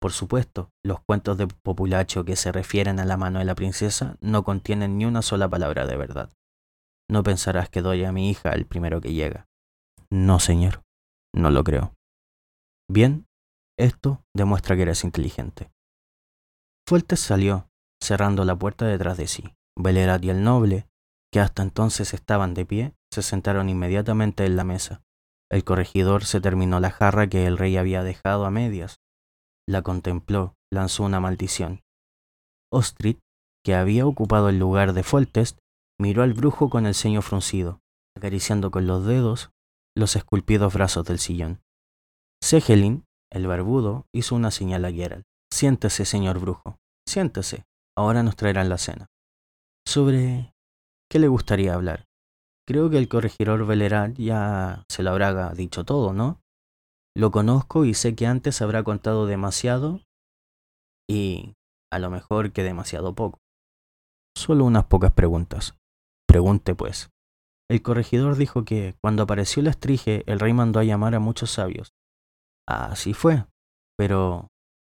[0.00, 4.16] Por supuesto, los cuentos de populacho que se refieren a la mano de la princesa
[4.20, 6.32] no contienen ni una sola palabra de verdad.
[7.10, 9.46] No pensarás que doy a mi hija el primero que llega.
[10.10, 10.82] No, señor,
[11.34, 11.94] no lo creo.
[12.88, 13.26] Bien,
[13.84, 15.70] esto demuestra que eres inteligente.
[16.86, 17.68] Fuertes salió,
[18.02, 19.54] cerrando la puerta detrás de sí.
[19.76, 20.88] Belerat y el noble,
[21.32, 25.02] que hasta entonces estaban de pie, se sentaron inmediatamente en la mesa.
[25.50, 29.00] El corregidor se terminó la jarra que el rey había dejado a medias
[29.70, 31.82] la contempló, lanzó una maldición.
[32.72, 33.18] Ostrid,
[33.64, 35.58] que había ocupado el lugar de Foltest,
[35.98, 37.80] miró al brujo con el ceño fruncido,
[38.16, 39.50] acariciando con los dedos
[39.96, 41.62] los esculpidos brazos del sillón.
[42.42, 45.24] Segelin, el barbudo, hizo una señal a Geralt.
[45.52, 46.76] Siéntese, señor brujo,
[47.08, 47.64] siéntese.
[47.96, 49.06] Ahora nos traerán la cena.
[49.86, 50.52] ¿Sobre
[51.10, 52.06] qué le gustaría hablar?
[52.66, 56.40] Creo que el corregidor Velerat ya se lo habrá dicho todo, ¿no?
[57.16, 60.00] Lo conozco y sé que antes habrá contado demasiado
[61.08, 61.54] y
[61.92, 63.40] a lo mejor que demasiado poco.
[64.36, 65.74] Solo unas pocas preguntas.
[66.28, 67.10] Pregunte pues.
[67.68, 71.50] El corregidor dijo que, cuando apareció el estrige, el rey mandó a llamar a muchos
[71.50, 71.92] sabios,
[72.70, 73.46] Así fue,
[73.98, 74.46] pero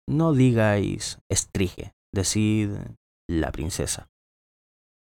[0.07, 2.69] no digáis estrige, decid
[3.27, 4.07] la princesa.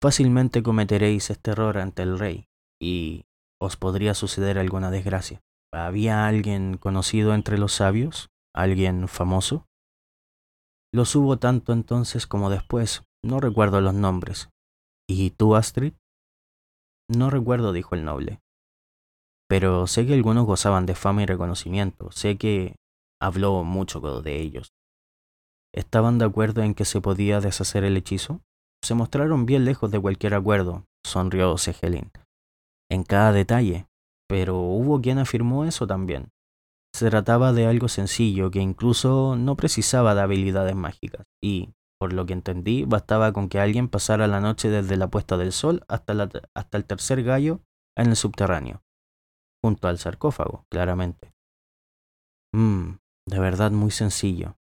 [0.03, 2.45] Fácilmente cometeréis este error ante el rey
[2.79, 3.25] y
[3.59, 5.41] os podría suceder alguna desgracia.
[5.73, 8.29] ¿Había alguien conocido entre los sabios?
[8.55, 9.67] ¿Alguien famoso?
[10.93, 14.51] Los hubo tanto entonces como después, no recuerdo los nombres.
[15.09, 15.95] ¿Y tú, Astrid?
[17.09, 18.41] No recuerdo, dijo el noble.
[19.49, 22.77] Pero sé que algunos gozaban de fama y reconocimiento, sé que
[23.21, 24.73] habló mucho de ellos.
[25.75, 28.43] ¿Estaban de acuerdo en que se podía deshacer el hechizo?
[28.83, 32.11] Se mostraron bien lejos de cualquier acuerdo, sonrió Segelin.
[32.91, 33.87] En cada detalle,
[34.29, 36.31] pero hubo quien afirmó eso también.
[36.95, 42.27] Se trataba de algo sencillo que incluso no precisaba de habilidades mágicas, y, por lo
[42.27, 46.29] que entendí, bastaba con que alguien pasara la noche desde la puesta del sol hasta,
[46.55, 47.61] hasta el tercer gallo
[47.97, 48.83] en el subterráneo,
[49.63, 51.33] junto al sarcófago, claramente.
[52.55, 54.57] Mmm, de verdad muy sencillo,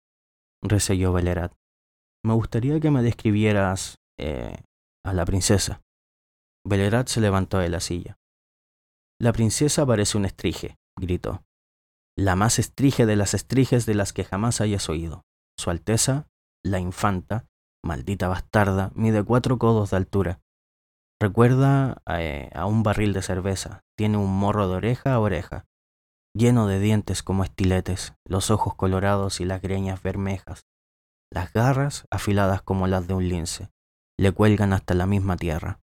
[0.62, 1.54] reselló Velerat.
[2.24, 4.62] Me gustaría que me describieras eh,
[5.04, 5.82] a la princesa.
[6.66, 8.18] Velerat se levantó de la silla.
[9.20, 11.44] La princesa parece un estrige, gritó.
[12.16, 15.24] La más estrige de las estriges de las que jamás hayas oído.
[15.58, 16.28] Su Alteza,
[16.64, 17.46] la infanta,
[17.84, 20.40] maldita bastarda, mide cuatro codos de altura.
[21.20, 23.82] Recuerda eh, a un barril de cerveza.
[23.96, 25.66] Tiene un morro de oreja a oreja
[26.38, 30.66] lleno de dientes como estiletes, los ojos colorados y las greñas bermejas,
[31.32, 33.70] las garras afiladas como las de un lince,
[34.16, 35.80] le cuelgan hasta la misma tierra.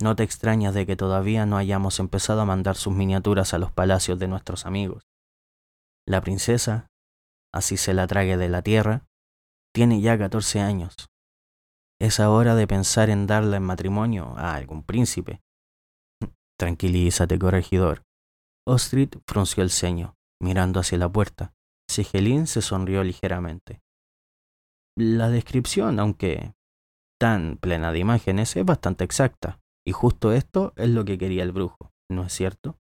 [0.00, 3.72] No te extrañas de que todavía no hayamos empezado a mandar sus miniaturas a los
[3.72, 5.04] palacios de nuestros amigos.
[6.06, 6.88] La princesa,
[7.54, 9.06] así se la trague de la tierra,
[9.72, 10.94] tiene ya catorce años.
[11.98, 15.40] Es hora de pensar en darla en matrimonio a algún príncipe.
[16.58, 18.02] Tranquilízate, corregidor.
[18.66, 21.54] Ostrid frunció el ceño, mirando hacia la puerta.
[21.88, 23.80] Sigelin se sonrió ligeramente.
[24.98, 26.54] La descripción, aunque
[27.18, 31.52] tan plena de imágenes, es bastante exacta, y justo esto es lo que quería el
[31.52, 32.78] brujo, ¿no es cierto?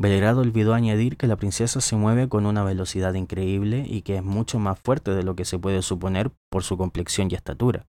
[0.00, 4.22] Belgrado olvidó añadir que la princesa se mueve con una velocidad increíble y que es
[4.22, 7.86] mucho más fuerte de lo que se puede suponer por su complexión y estatura.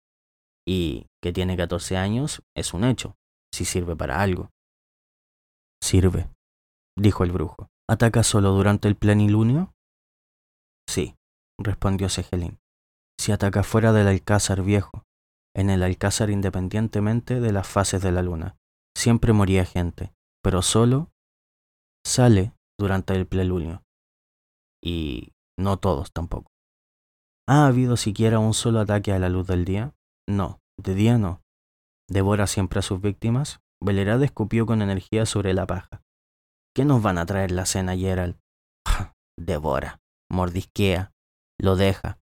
[0.68, 3.16] Y que tiene 14 años es un hecho,
[3.54, 4.50] si sirve para algo.
[5.82, 6.30] Sirve,
[6.98, 7.68] dijo el brujo.
[7.90, 9.74] ¿Ataca solo durante el plenilunio?
[10.88, 11.16] Sí,
[11.60, 12.60] respondió Segelín.
[13.20, 15.04] Si ataca fuera del alcázar viejo,
[15.56, 18.58] en el alcázar independientemente de las fases de la luna,
[18.96, 21.12] siempre moría gente, pero solo
[22.06, 23.84] sale durante el plenilunio.
[24.84, 26.52] Y no todos tampoco.
[27.48, 29.94] ¿Ha habido siquiera un solo ataque a la luz del día?
[30.30, 31.42] No, de día no.
[32.08, 33.62] ¿Devora siempre a sus víctimas?
[33.84, 36.04] Velerad escupió con energía sobre la paja.
[36.76, 38.38] ¿Qué nos van a traer la cena, Gerald?
[39.40, 41.14] Devora, mordisquea,
[41.60, 42.20] lo deja.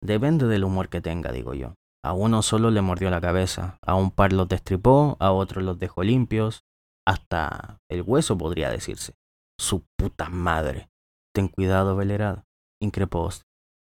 [0.00, 1.74] Depende del humor que tenga, digo yo.
[2.04, 5.80] A uno solo le mordió la cabeza, a un par los destripó, a otros los
[5.80, 6.64] dejó limpios,
[7.04, 9.14] hasta el hueso podría decirse.
[9.58, 10.90] Su puta madre.
[11.34, 12.44] Ten cuidado, Velerad,
[12.80, 13.30] increpó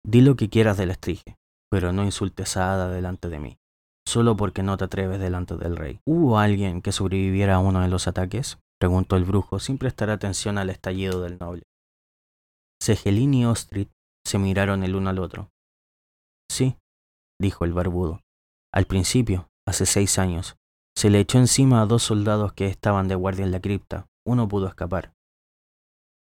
[0.04, 1.38] Di lo que quieras del estrige,
[1.70, 3.59] pero no insultes a Ada delante de mí,
[4.07, 6.00] solo porque no te atreves delante del rey.
[6.07, 8.59] ¿Hubo alguien que sobreviviera a uno de los ataques?
[8.81, 11.64] preguntó el brujo sin prestar atención al estallido del noble.
[12.81, 13.88] Segelín y Ostrid
[14.24, 15.50] se miraron el uno al otro.
[16.50, 16.76] Sí,
[17.40, 18.20] dijo el barbudo.
[18.72, 20.57] Al principio, hace seis años,
[20.96, 24.07] se le echó encima a dos soldados que estaban de guardia en la cripta.
[24.26, 25.12] Uno pudo escapar.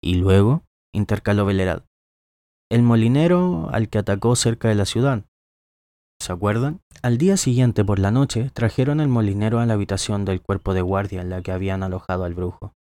[0.04, 0.64] ¿Y luego?
[0.94, 1.84] intercaló Velerad.
[2.70, 5.26] El molinero al que atacó cerca de la ciudad.
[6.26, 6.82] ¿Se acuerdan?
[7.04, 10.82] Al día siguiente por la noche trajeron al molinero a la habitación del cuerpo de
[10.82, 12.74] guardia en la que habían alojado al brujo.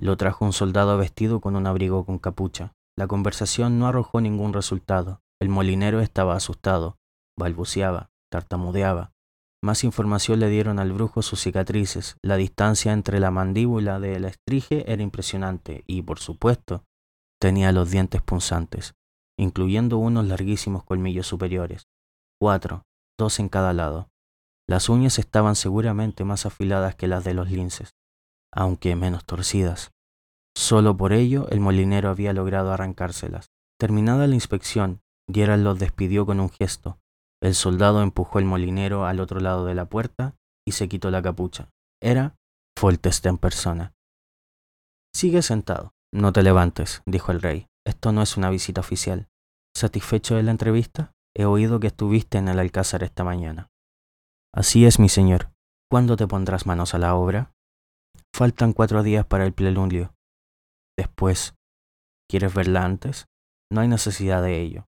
[0.00, 2.72] Lo trajo un soldado vestido con un abrigo con capucha.
[2.96, 5.20] La conversación no arrojó ningún resultado.
[5.38, 6.96] El molinero estaba asustado,
[7.38, 9.12] balbuceaba, tartamudeaba.
[9.62, 12.16] Más información le dieron al brujo sus cicatrices.
[12.22, 16.84] La distancia entre la mandíbula de la estrige era impresionante y, por supuesto,
[17.38, 18.94] tenía los dientes punzantes,
[19.38, 21.91] incluyendo unos larguísimos colmillos superiores
[22.42, 24.10] cuatro, dos en cada lado.
[24.68, 27.94] Las uñas estaban seguramente más afiladas que las de los linces,
[28.52, 29.92] aunque menos torcidas.
[30.56, 33.52] Solo por ello el molinero había logrado arrancárselas.
[33.78, 36.98] Terminada la inspección, Gerald los despidió con un gesto.
[37.40, 40.34] El soldado empujó el molinero al otro lado de la puerta
[40.66, 41.70] y se quitó la capucha.
[42.02, 42.34] Era
[42.76, 43.94] Foltest en persona.
[45.14, 45.94] Sigue sentado.
[46.12, 47.68] No te levantes, dijo el rey.
[47.86, 49.28] Esto no es una visita oficial.
[49.76, 51.11] ¿Satisfecho de la entrevista?
[51.36, 53.68] He oído que estuviste en el alcázar esta mañana.
[54.54, 55.50] Así es, mi señor.
[55.90, 57.52] ¿Cuándo te pondrás manos a la obra?
[58.34, 60.14] Faltan cuatro días para el plenilunio.
[60.96, 61.54] Después,
[62.28, 63.26] ¿quieres verla antes?
[63.72, 64.86] no hay necesidad de ello,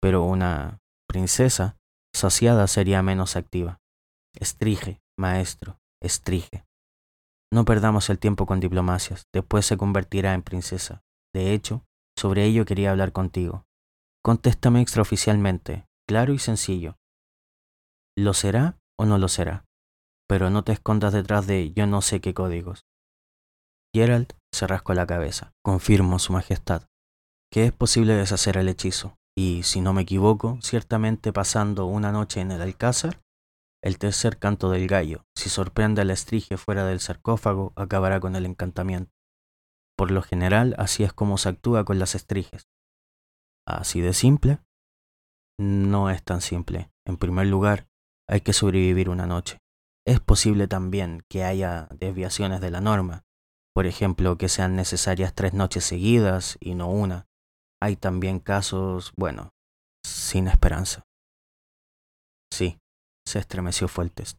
[0.00, 0.78] pero una
[1.08, 1.76] princesa
[2.14, 3.80] saciada sería menos activa.
[4.38, 6.66] Estrige, maestro, estrige.
[7.52, 11.02] No perdamos el tiempo con diplomacias, después se convertirá en princesa.
[11.34, 11.84] De hecho,
[12.18, 13.64] sobre ello quería hablar contigo.
[14.26, 16.98] Contéstame extraoficialmente, claro y sencillo.
[18.18, 19.66] ¿Lo será o no lo será?
[20.28, 22.86] Pero no te escondas detrás de yo no sé qué códigos.
[23.94, 25.52] Gerald se rascó la cabeza.
[25.62, 26.88] Confirmo, Su Majestad,
[27.52, 32.40] que es posible deshacer el hechizo, y, si no me equivoco, ciertamente pasando una noche
[32.40, 33.22] en el Alcázar,
[33.80, 38.44] el tercer canto del gallo, si sorprende al estrige fuera del sarcófago, acabará con el
[38.44, 39.12] encantamiento.
[39.96, 42.66] Por lo general, así es como se actúa con las estriges.
[43.66, 44.60] ¿Así de simple?
[45.58, 46.90] No es tan simple.
[47.06, 47.88] En primer lugar,
[48.28, 49.58] hay que sobrevivir una noche.
[50.06, 53.24] Es posible también que haya desviaciones de la norma,
[53.74, 57.26] por ejemplo, que sean necesarias tres noches seguidas y no una.
[57.82, 59.50] Hay también casos, bueno,
[60.02, 61.02] sin esperanza.
[62.52, 62.78] Sí,
[63.26, 64.38] se estremeció Fueltes.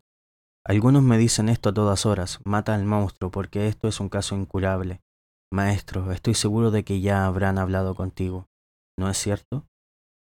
[0.65, 4.35] Algunos me dicen esto a todas horas, mata al monstruo porque esto es un caso
[4.35, 5.01] incurable.
[5.51, 8.47] Maestro, estoy seguro de que ya habrán hablado contigo,
[8.97, 9.67] ¿no es cierto?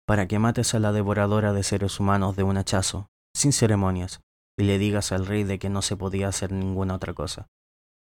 [0.07, 4.21] Para que mates a la devoradora de seres humanos de un hachazo, sin ceremonias,
[4.59, 7.49] y le digas al rey de que no se podía hacer ninguna otra cosa.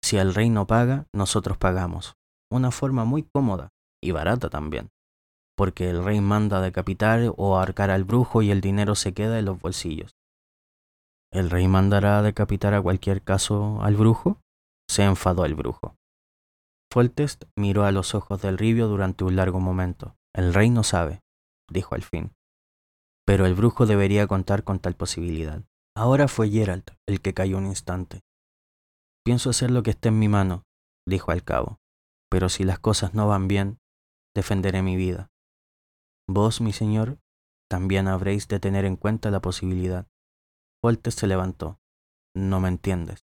[0.04, 2.16] Si el rey no paga, nosotros pagamos.
[2.52, 3.70] Una forma muy cómoda
[4.02, 4.90] y barata también,
[5.56, 9.46] porque el rey manda decapitar o ahorcar al brujo y el dinero se queda en
[9.46, 10.16] los bolsillos.
[11.32, 14.40] ¿El rey mandará decapitar a cualquier caso al brujo?
[14.90, 15.96] Se enfadó el brujo.
[16.92, 20.16] Foltest miró a los ojos del ribio durante un largo momento.
[20.34, 21.22] El rey no sabe,
[21.70, 22.34] dijo al fin.
[23.26, 25.64] Pero el brujo debería contar con tal posibilidad.
[25.96, 28.22] Ahora fue Gerald el que cayó un instante.
[29.26, 30.64] Pienso hacer lo que esté en mi mano,
[31.08, 31.80] dijo al cabo,
[32.30, 33.80] pero si las cosas no van bien,
[34.36, 35.30] defenderé mi vida.
[36.28, 37.20] Vos, mi señor,
[37.70, 40.08] también habréis de tener en cuenta la posibilidad.
[40.82, 41.80] Foltest se levantó.
[42.36, 43.26] No me entiendes.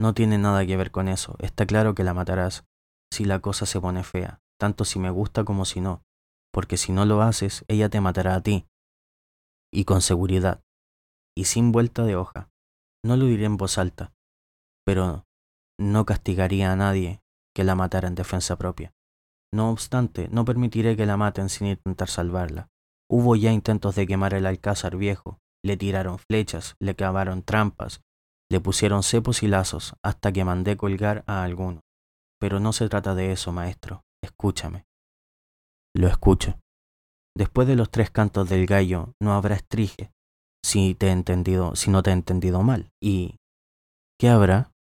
[0.00, 1.36] No tiene nada que ver con eso.
[1.38, 2.64] Está claro que la matarás
[3.12, 6.02] si la cosa se pone fea, tanto si me gusta como si no,
[6.54, 8.68] porque si no lo haces, ella te matará a ti.
[9.72, 10.62] Y con seguridad,
[11.36, 12.48] y sin vuelta de hoja.
[13.04, 14.12] No lo diré en voz alta,
[14.86, 15.26] pero
[15.78, 17.20] no castigaría a nadie
[17.54, 18.94] que la matara en defensa propia.
[19.52, 22.68] No obstante, no permitiré que la maten sin intentar salvarla.
[23.10, 28.00] Hubo ya intentos de quemar el alcázar viejo, le tiraron flechas, le cavaron trampas,
[28.48, 31.80] le pusieron cepos y lazos, hasta que mandé colgar a alguno.
[32.38, 34.04] Pero no se trata de eso, maestro.
[34.22, 34.86] Escúchame.
[35.96, 36.58] Lo escucho.
[37.36, 40.12] Después de los tres cantos del gallo, no habrá estrige,
[40.64, 42.90] si te he entendido, si no te he entendido mal.
[43.02, 43.36] ¿Y
[44.18, 44.72] qué habrá?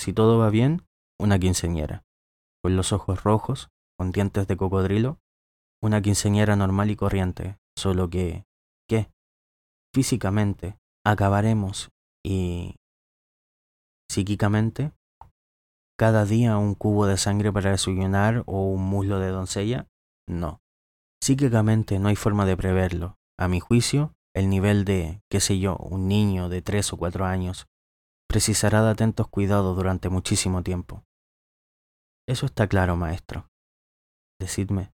[0.00, 0.86] Si todo va bien,
[1.20, 2.02] una quinceñera,
[2.62, 3.68] con los ojos rojos,
[3.98, 5.18] con dientes de cocodrilo,
[5.82, 8.44] una quinceñera normal y corriente, solo que,
[8.88, 9.10] ¿qué?
[9.94, 11.90] Físicamente, acabaremos
[12.24, 12.76] y
[14.10, 14.92] psíquicamente
[15.98, 19.88] cada día un cubo de sangre para desayunar o un muslo de doncella?
[20.28, 20.60] No.
[21.22, 23.16] Psíquicamente no hay forma de preverlo.
[23.38, 27.24] A mi juicio, el nivel de, qué sé yo, un niño de tres o cuatro
[27.24, 27.66] años
[28.28, 31.04] precisará de atentos cuidados durante muchísimo tiempo.
[32.28, 33.48] Eso está claro, maestro.
[34.40, 34.92] Decidme.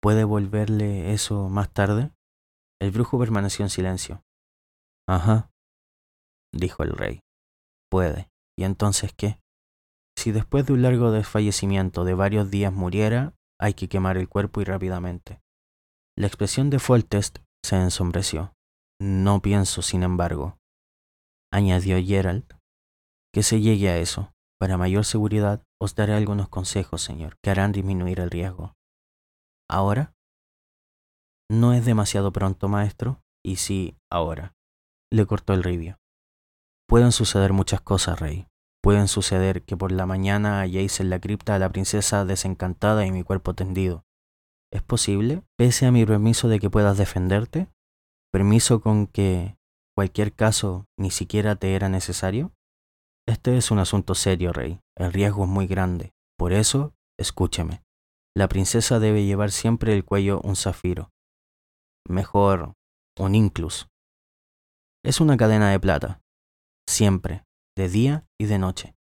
[0.00, 2.12] ¿Puede volverle eso más tarde?
[2.80, 4.24] El brujo permaneció en silencio.
[5.08, 5.50] Ajá,
[6.52, 7.20] dijo el rey.
[7.90, 8.30] Puede.
[8.58, 9.38] ¿Y entonces qué?
[10.22, 14.60] Si después de un largo desfallecimiento de varios días muriera, hay que quemar el cuerpo
[14.60, 15.42] y rápidamente.
[16.16, 18.54] La expresión de Foltest se ensombreció.
[19.00, 20.58] No pienso, sin embargo,
[21.52, 22.44] añadió Gerald,
[23.34, 24.32] que se llegue a eso.
[24.60, 28.74] Para mayor seguridad, os daré algunos consejos, señor, que harán disminuir el riesgo.
[29.68, 30.14] ¿Ahora?
[31.50, 33.20] No es demasiado pronto, maestro.
[33.44, 34.54] Y sí, ahora.
[35.10, 35.98] Le cortó el ribio.
[36.86, 38.46] Pueden suceder muchas cosas, rey.
[38.82, 43.12] Pueden suceder que por la mañana halléis en la cripta a la princesa desencantada y
[43.12, 44.04] mi cuerpo tendido.
[44.72, 45.42] ¿Es posible?
[45.56, 47.68] Pese a mi permiso de que puedas defenderte?
[48.32, 49.56] ¿Permiso con que
[49.94, 52.52] cualquier caso ni siquiera te era necesario?
[53.28, 54.80] Este es un asunto serio, rey.
[54.96, 56.12] El riesgo es muy grande.
[56.36, 57.84] Por eso, escúcheme.
[58.34, 61.10] La princesa debe llevar siempre el cuello un zafiro.
[62.08, 62.72] Mejor,
[63.16, 63.86] un inclus.
[65.04, 66.20] Es una cadena de plata,
[66.88, 67.44] siempre,
[67.76, 68.94] de día y de noche.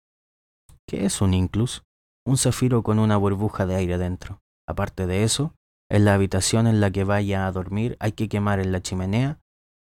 [0.88, 1.82] ¿Qué es un inclus?
[2.26, 4.40] Un zafiro con una burbuja de aire dentro.
[4.68, 5.54] Aparte de eso,
[5.90, 9.40] en la habitación en la que vaya a dormir hay que quemar en la chimenea,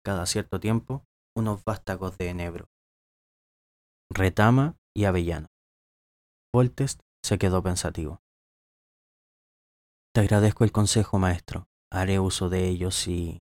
[0.04, 1.04] cada cierto tiempo,
[1.36, 2.66] unos vástagos de enebro,
[4.12, 5.48] retama y avellano.
[6.54, 8.22] Voltest se quedó pensativo.
[10.14, 11.68] Te agradezco el consejo, maestro.
[11.92, 13.40] Haré uso de ellos y...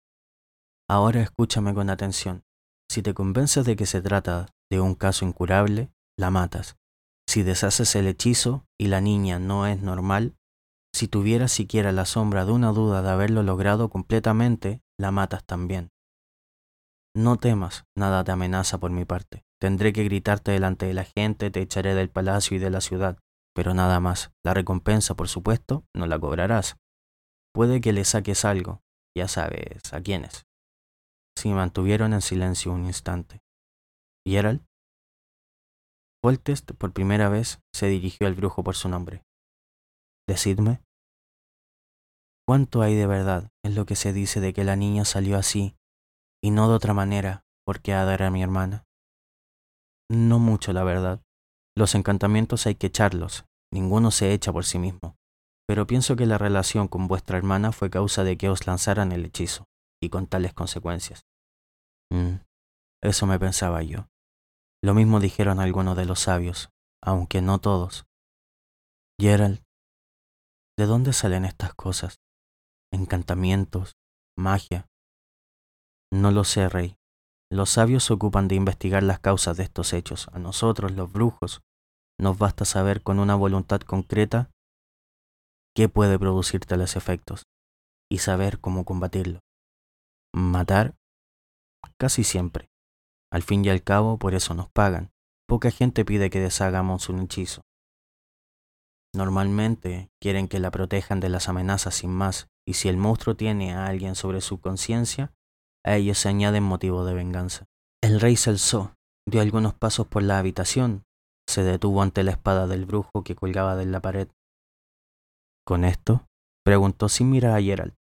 [0.90, 2.44] Ahora escúchame con atención.
[2.90, 6.78] Si te convences de que se trata de un caso incurable, la matas.
[7.28, 10.36] Si deshaces el hechizo y la niña no es normal,
[10.94, 15.90] si tuvieras siquiera la sombra de una duda de haberlo logrado completamente, la matas también.
[17.16, 19.44] No temas, nada te amenaza por mi parte.
[19.60, 23.18] Tendré que gritarte delante de la gente, te echaré del palacio y de la ciudad,
[23.54, 24.32] pero nada más.
[24.44, 26.78] La recompensa, por supuesto, no la cobrarás.
[27.54, 28.82] Puede que le saques algo,
[29.16, 30.46] ya sabes a quiénes.
[31.38, 33.42] Se mantuvieron en silencio un instante.
[34.28, 34.66] ¿Gerald?
[36.24, 39.24] Foltest por primera vez se dirigió al brujo por su nombre.
[40.28, 40.82] Decidme.
[42.48, 45.76] ¿Cuánto hay de verdad en lo que se dice de que la niña salió así
[46.44, 48.86] y no de otra manera porque Ada era mi hermana?
[50.10, 51.22] No mucho, la verdad.
[51.78, 55.16] Los encantamientos hay que echarlos, ninguno se echa por sí mismo.
[55.68, 59.26] Pero pienso que la relación con vuestra hermana fue causa de que os lanzaran el
[59.26, 59.66] hechizo,
[60.02, 61.26] y con tales consecuencias.
[62.12, 62.36] Mm,
[63.04, 64.08] eso me pensaba yo.
[64.86, 66.70] Lo mismo dijeron algunos de los sabios,
[67.02, 68.06] aunque no todos.
[69.20, 69.64] Gerald,
[70.78, 72.20] ¿de dónde salen estas cosas?
[72.94, 73.96] ¿Encantamientos?
[74.38, 74.86] ¿Magia?
[76.14, 76.98] No lo sé, rey.
[77.52, 80.28] Los sabios se ocupan de investigar las causas de estos hechos.
[80.34, 81.62] A nosotros, los brujos,
[82.20, 84.52] nos basta saber con una voluntad concreta
[85.76, 87.48] qué puede producir tales efectos
[88.08, 89.40] y saber cómo combatirlo.
[90.32, 90.94] Matar,
[91.98, 92.70] casi siempre.
[93.32, 95.12] Al fin y al cabo, por eso nos pagan.
[95.48, 97.62] Poca gente pide que deshagamos un hechizo.
[99.14, 103.74] Normalmente quieren que la protejan de las amenazas sin más, y si el monstruo tiene
[103.74, 105.34] a alguien sobre su conciencia,
[105.86, 107.66] a ellos se añaden motivo de venganza.
[108.04, 108.96] El rey se alzó,
[109.28, 111.04] dio algunos pasos por la habitación,
[111.48, 114.28] se detuvo ante la espada del brujo que colgaba de la pared.
[115.66, 116.28] ¿Con esto?
[116.64, 117.94] preguntó sin mirar a Gerald.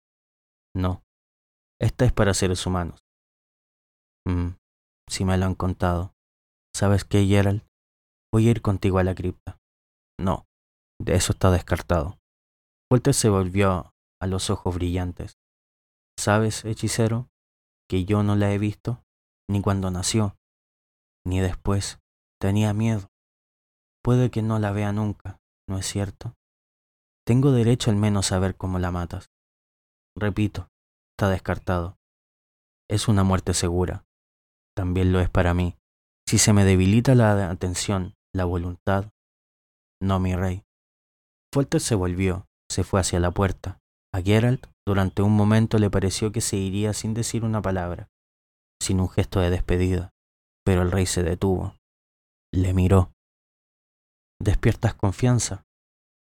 [0.76, 1.03] No,
[1.80, 2.99] esta es para seres humanos.
[4.26, 4.55] Mm,
[5.09, 6.13] si me lo han contado.
[6.75, 7.63] ¿Sabes qué, Gerald?
[8.31, 9.59] Voy a ir contigo a la cripta.
[10.19, 10.47] No,
[10.99, 12.19] de eso está descartado.
[12.91, 15.37] Walter se volvió a los ojos brillantes.
[16.17, 17.29] ¿Sabes, hechicero,
[17.89, 19.03] que yo no la he visto,
[19.49, 20.35] ni cuando nació,
[21.25, 21.99] ni después?
[22.39, 23.09] Tenía miedo.
[24.03, 26.35] Puede que no la vea nunca, ¿no es cierto?
[27.25, 29.29] Tengo derecho al menos a ver cómo la matas.
[30.15, 30.67] Repito,
[31.13, 31.97] está descartado.
[32.89, 34.05] Es una muerte segura
[34.76, 35.76] también lo es para mí.
[36.28, 39.11] Si se me debilita la atención, la voluntad,
[40.01, 40.63] no mi rey.
[41.53, 43.80] Folter se volvió, se fue hacia la puerta.
[44.13, 48.09] A Geralt durante un momento le pareció que se iría sin decir una palabra,
[48.82, 50.11] sin un gesto de despedida,
[50.65, 51.76] pero el rey se detuvo.
[52.53, 53.11] Le miró.
[54.41, 55.63] ¿Despiertas confianza?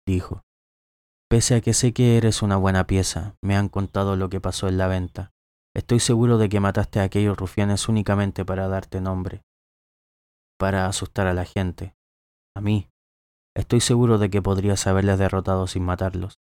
[0.07, 0.43] dijo.
[1.29, 4.67] Pese a que sé que eres una buena pieza, me han contado lo que pasó
[4.67, 5.31] en la venta.
[5.75, 9.41] Estoy seguro de que mataste a aquellos rufianes únicamente para darte nombre,
[10.57, 11.95] para asustar a la gente,
[12.55, 12.89] a mí.
[13.57, 16.39] Estoy seguro de que podrías haberles derrotado sin matarlos.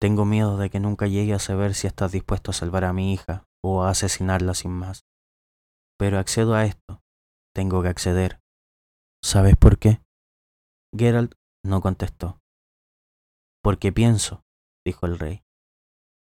[0.00, 3.12] Tengo miedo de que nunca llegue a saber si estás dispuesto a salvar a mi
[3.12, 5.04] hija o a asesinarla sin más.
[5.96, 7.00] Pero accedo a esto.
[7.54, 8.40] Tengo que acceder.
[9.22, 10.02] ¿Sabes por qué?
[10.96, 11.34] Geralt
[11.64, 12.40] no contestó.
[13.62, 14.42] Porque pienso,
[14.84, 15.44] dijo el rey.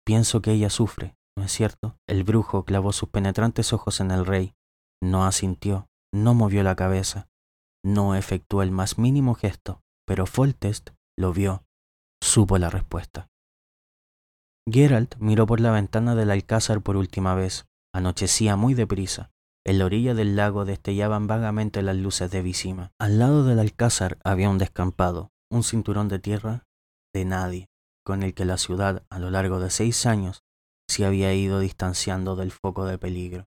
[0.06, 1.96] Pienso que ella sufre, ¿No es cierto?
[2.08, 4.54] El brujo clavó sus penetrantes ojos en el rey.
[5.02, 7.28] No asintió, no movió la cabeza,
[7.84, 11.64] no efectuó el más mínimo gesto, pero Foltest lo vio,
[12.22, 13.28] supo la respuesta.
[14.70, 17.66] Geralt miró por la ventana del alcázar por última vez.
[17.94, 19.30] Anochecía muy deprisa.
[19.66, 22.92] En la orilla del lago destellaban vagamente las luces de Visima.
[22.98, 26.64] Al lado del alcázar había un descampado, un cinturón de tierra
[27.14, 27.68] de nadie,
[28.04, 30.42] con el que la ciudad, a lo largo de seis años,
[30.88, 33.46] se había ido distanciando del foco de peligro.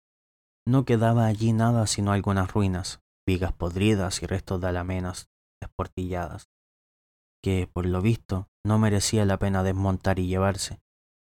[0.66, 5.28] No quedaba allí nada sino algunas ruinas, vigas podridas y restos de alamenas
[5.61, 6.49] desportilladas,
[7.43, 10.80] que, por lo visto, no merecía la pena desmontar y llevarse.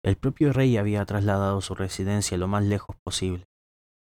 [0.04, 3.46] El propio rey había trasladado su residencia lo más lejos posible,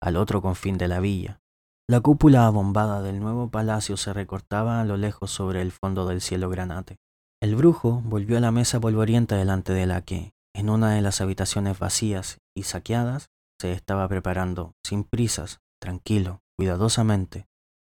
[0.01, 1.41] al otro confín de la villa.
[1.89, 6.21] La cúpula abombada del nuevo palacio se recortaba a lo lejos sobre el fondo del
[6.21, 6.97] cielo granate.
[7.41, 11.21] El brujo volvió a la mesa polvorienta delante de la que, en una de las
[11.21, 13.29] habitaciones vacías y saqueadas,
[13.61, 17.45] se estaba preparando, sin prisas, tranquilo, cuidadosamente.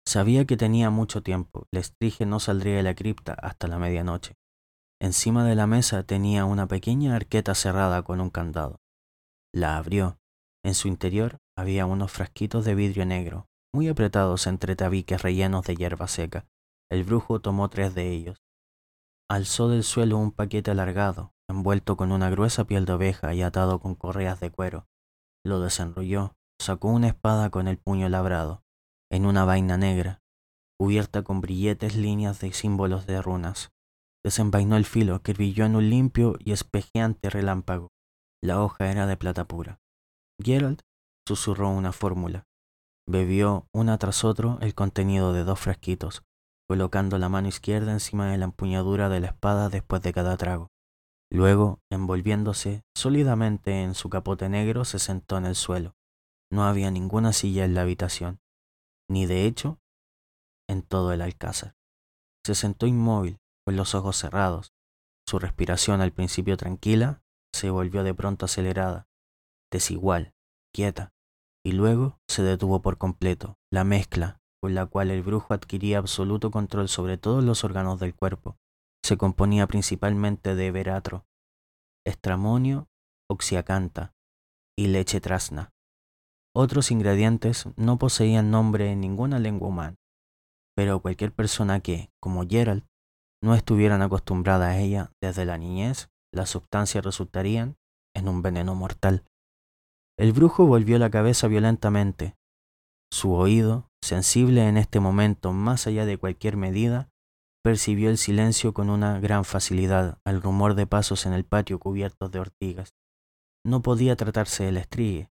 [0.08, 4.36] Sabía que tenía mucho tiempo, Lestrige no saldría de la cripta hasta la medianoche.
[5.02, 8.80] Encima de la mesa tenía una pequeña arqueta cerrada con un candado.
[9.52, 10.20] La abrió.
[10.64, 15.76] En su interior había unos frasquitos de vidrio negro, muy apretados entre tabiques rellenos de
[15.76, 16.46] hierba seca.
[16.92, 18.44] El brujo tomó tres de ellos.
[19.28, 23.80] Alzó del suelo un paquete alargado, envuelto con una gruesa piel de oveja y atado
[23.80, 24.88] con correas de cuero.
[25.46, 28.64] Lo desenrolló, sacó una espada con el puño labrado,
[29.12, 30.22] en una vaina negra,
[30.80, 33.72] cubierta con brilletes líneas de símbolos de runas.
[34.24, 37.90] Desenvainó el filo que brilló en un limpio y espejeante relámpago.
[38.44, 39.80] La hoja era de plata pura.
[40.44, 40.82] Gerald
[41.28, 42.46] susurró una fórmula.
[43.08, 46.24] Bebió una tras otro el contenido de dos frasquitos,
[46.68, 50.70] colocando la mano izquierda encima de la empuñadura de la espada después de cada trago.
[51.32, 55.96] Luego, envolviéndose sólidamente en su capote negro, se sentó en el suelo.
[56.52, 58.42] No había ninguna silla en la habitación,
[59.10, 59.80] ni de hecho
[60.68, 61.76] en todo el alcázar.
[62.46, 64.74] Se sentó inmóvil, con los ojos cerrados.
[65.26, 67.24] Su respiración al principio tranquila
[67.54, 69.08] se volvió de pronto acelerada,
[69.72, 70.34] desigual,
[70.74, 71.14] quieta,
[71.64, 73.58] y luego se detuvo por completo.
[73.72, 78.14] La mezcla con la cual el brujo adquiría absoluto control sobre todos los órganos del
[78.14, 78.58] cuerpo
[79.04, 81.26] se componía principalmente de veratro,
[82.06, 82.88] estramonio,
[83.30, 84.14] oxiacanta
[84.78, 85.72] y leche trasna.
[86.56, 89.98] Otros ingredientes no poseían nombre en ninguna lengua humana,
[90.76, 92.86] pero cualquier persona que, como Gerald,
[93.44, 97.78] no estuvieran acostumbrada a ella desde la niñez, las sustancias resultarían
[98.16, 99.26] en un veneno mortal.
[100.18, 102.36] El brujo volvió la cabeza violentamente.
[103.12, 107.10] Su oído, sensible en este momento más allá de cualquier medida,
[107.62, 112.32] percibió el silencio con una gran facilidad al rumor de pasos en el patio cubiertos
[112.32, 112.96] de ortigas.
[113.64, 115.30] No podía tratarse del estrigue.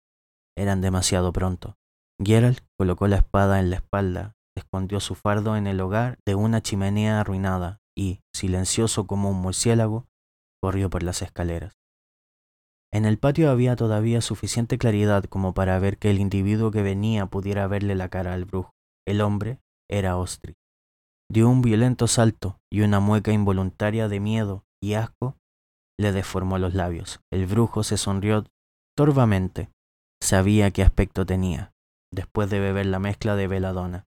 [0.56, 1.76] Eran demasiado pronto.
[2.22, 6.60] Gerald colocó la espada en la espalda, escondió su fardo en el hogar de una
[6.60, 10.06] chimenea arruinada y, silencioso como un murciélago,
[10.60, 11.78] corrió por las escaleras.
[12.92, 17.26] En el patio había todavía suficiente claridad como para ver que el individuo que venía
[17.26, 18.74] pudiera verle la cara al brujo.
[19.06, 20.57] El hombre era Ostri
[21.30, 25.36] dio un violento salto y una mueca involuntaria de miedo y asco
[25.98, 27.20] le deformó los labios.
[27.32, 28.44] El brujo se sonrió
[28.96, 29.70] torvamente.
[30.22, 31.72] Sabía qué aspecto tenía,
[32.12, 34.06] después de beber la mezcla de veladona,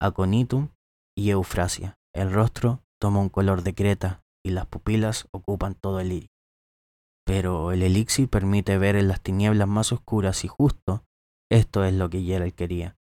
[0.00, 0.68] aconitum
[1.16, 1.94] y eufrasia.
[2.14, 6.30] El rostro toma un color de creta y las pupilas ocupan todo el iris.
[7.24, 11.04] Pero el elixir permite ver en las tinieblas más oscuras y justo
[11.50, 12.96] esto es lo que Gerald quería.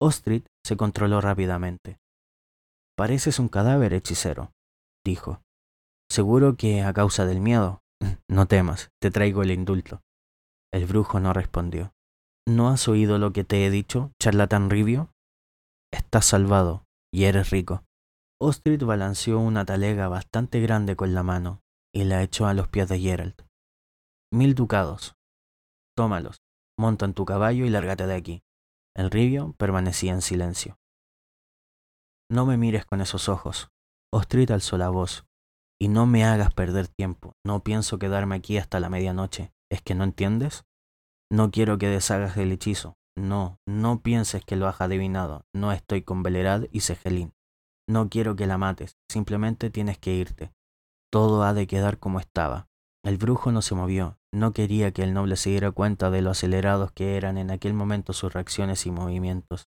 [0.00, 1.98] Ostrid se controló rápidamente.
[2.98, 4.50] Pareces un cadáver, hechicero,
[5.06, 5.40] dijo.
[6.10, 7.80] Seguro que a causa del miedo.
[8.28, 10.02] No temas, te traigo el indulto.
[10.72, 11.92] El brujo no respondió.
[12.44, 15.12] ¿No has oído lo que te he dicho, charlatán ribio?
[15.92, 17.84] Estás salvado y eres rico.
[18.40, 21.62] Ostrid balanceó una talega bastante grande con la mano
[21.94, 23.46] y la echó a los pies de Gerald.
[24.32, 25.14] Mil ducados.
[25.96, 26.42] Tómalos,
[26.76, 28.42] monta en tu caballo y lárgate de aquí.
[28.96, 30.78] El ribio permanecía en silencio.
[32.30, 33.70] No me mires con esos ojos.
[34.12, 35.26] Ostrit alzó la voz.
[35.80, 37.34] Y no me hagas perder tiempo.
[37.44, 39.52] No pienso quedarme aquí hasta la medianoche.
[39.70, 40.64] ¿Es que no entiendes?
[41.30, 42.96] No quiero que deshagas el hechizo.
[43.16, 45.44] No, no pienses que lo has adivinado.
[45.54, 47.32] No estoy con Belerad y Segelín.
[47.88, 48.96] No quiero que la mates.
[49.10, 50.52] Simplemente tienes que irte.
[51.10, 52.68] Todo ha de quedar como estaba.
[53.04, 54.18] El brujo no se movió.
[54.32, 57.72] No quería que el noble se diera cuenta de lo acelerados que eran en aquel
[57.72, 59.68] momento sus reacciones y movimientos.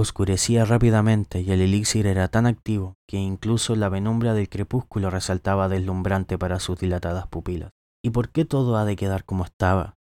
[0.00, 5.68] Oscurecía rápidamente y el elixir era tan activo que incluso la penumbra del crepúsculo resaltaba
[5.68, 7.72] deslumbrante para sus dilatadas pupilas.
[8.00, 9.96] ¿Y por qué todo ha de quedar como estaba?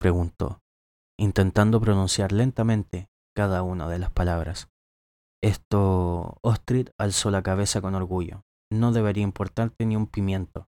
[0.00, 0.62] preguntó,
[1.18, 4.70] intentando pronunciar lentamente cada una de las palabras.
[5.42, 8.46] Esto, Ostrid alzó la cabeza con orgullo.
[8.72, 10.66] No debería importarte ni un pimiento.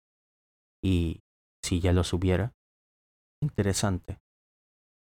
[0.83, 1.21] Y,
[1.63, 2.53] si ya lo supiera,
[3.41, 4.19] interesante.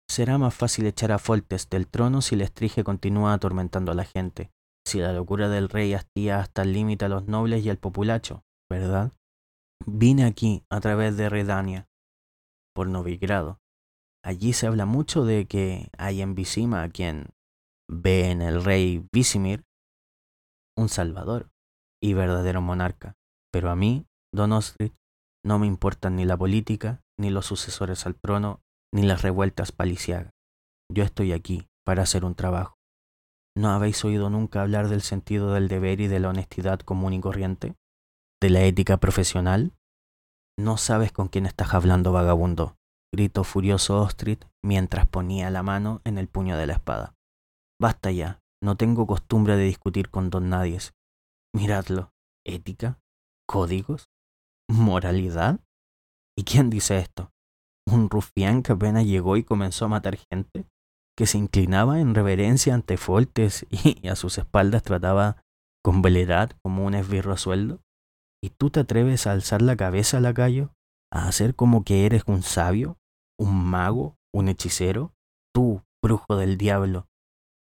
[0.09, 4.05] Será más fácil echar a Foltes del trono si el estrige continúa atormentando a la
[4.05, 4.51] gente,
[4.85, 8.43] si la locura del rey hastía hasta el límite a los nobles y al populacho,
[8.69, 9.13] ¿verdad?
[9.85, 11.87] Vine aquí a través de Redania,
[12.73, 13.59] por Novigrado.
[14.23, 17.29] Allí se habla mucho de que hay en Visima a quien
[17.89, 19.65] ve en el rey Visimir
[20.77, 21.51] un salvador
[22.01, 23.15] y verdadero monarca.
[23.51, 24.91] Pero a mí, Don Ostrid,
[25.45, 28.61] no me importan ni la política, ni los sucesores al trono,
[28.93, 30.31] ni las revueltas paliciagas.
[30.89, 32.75] Yo estoy aquí para hacer un trabajo.
[33.55, 37.21] ¿No habéis oído nunca hablar del sentido del deber y de la honestidad común y
[37.21, 37.75] corriente?
[38.41, 39.73] ¿De la ética profesional?
[40.57, 42.75] No sabes con quién estás hablando, vagabundo,
[43.13, 47.15] gritó furioso Ostrid mientras ponía la mano en el puño de la espada.
[47.81, 50.93] Basta ya, no tengo costumbre de discutir con don Nadies.
[51.55, 52.11] Miradlo.
[52.45, 52.99] ¿Ética?
[53.47, 54.09] ¿Códigos?
[54.69, 55.59] ¿Moralidad?
[56.37, 57.32] ¿Y quién dice esto?
[57.87, 60.65] Un rufián que apenas llegó y comenzó a matar gente,
[61.17, 65.43] que se inclinaba en reverencia ante Foltes y a sus espaldas trataba
[65.83, 67.81] con veleridad como un esbirro a sueldo?
[68.41, 70.73] ¿Y tú te atreves a alzar la cabeza, lacayo?
[71.11, 72.97] ¿A hacer como que eres un sabio?
[73.39, 74.17] ¿Un mago?
[74.33, 75.13] ¿Un hechicero?
[75.53, 77.07] Tú, brujo del diablo,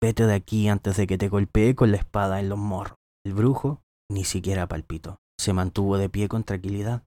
[0.02, 2.98] vete de aquí antes de que te golpee con la espada en los morros.
[3.26, 5.20] El brujo ni siquiera palpitó.
[5.40, 7.04] Se mantuvo de pie con tranquilidad.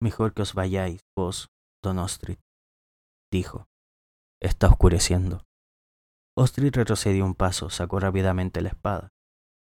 [0.00, 1.50] Mejor que os vayáis, vos,
[1.82, 2.38] don Ostrid,
[3.30, 3.68] dijo.
[4.42, 5.44] Está oscureciendo.
[6.36, 9.10] Ostrid retrocedió un paso, sacó rápidamente la espada.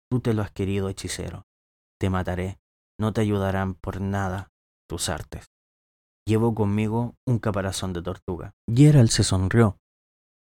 [0.09, 1.45] Tú te lo has querido, hechicero.
[1.99, 2.59] Te mataré.
[2.99, 4.51] No te ayudarán por nada
[4.87, 5.47] tus artes.
[6.25, 8.53] Llevo conmigo un caparazón de tortuga.
[8.67, 9.77] Gerald se sonrió.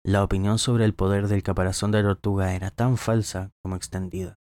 [0.06, 4.38] La opinión sobre el poder del caparazón de tortuga era tan falsa como extendida.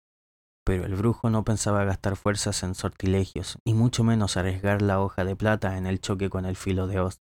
[0.70, 5.26] Pero el brujo no pensaba gastar fuerzas en sortilegios, y mucho menos arriesgar la hoja
[5.26, 7.24] de plata en el choque con el filo de host.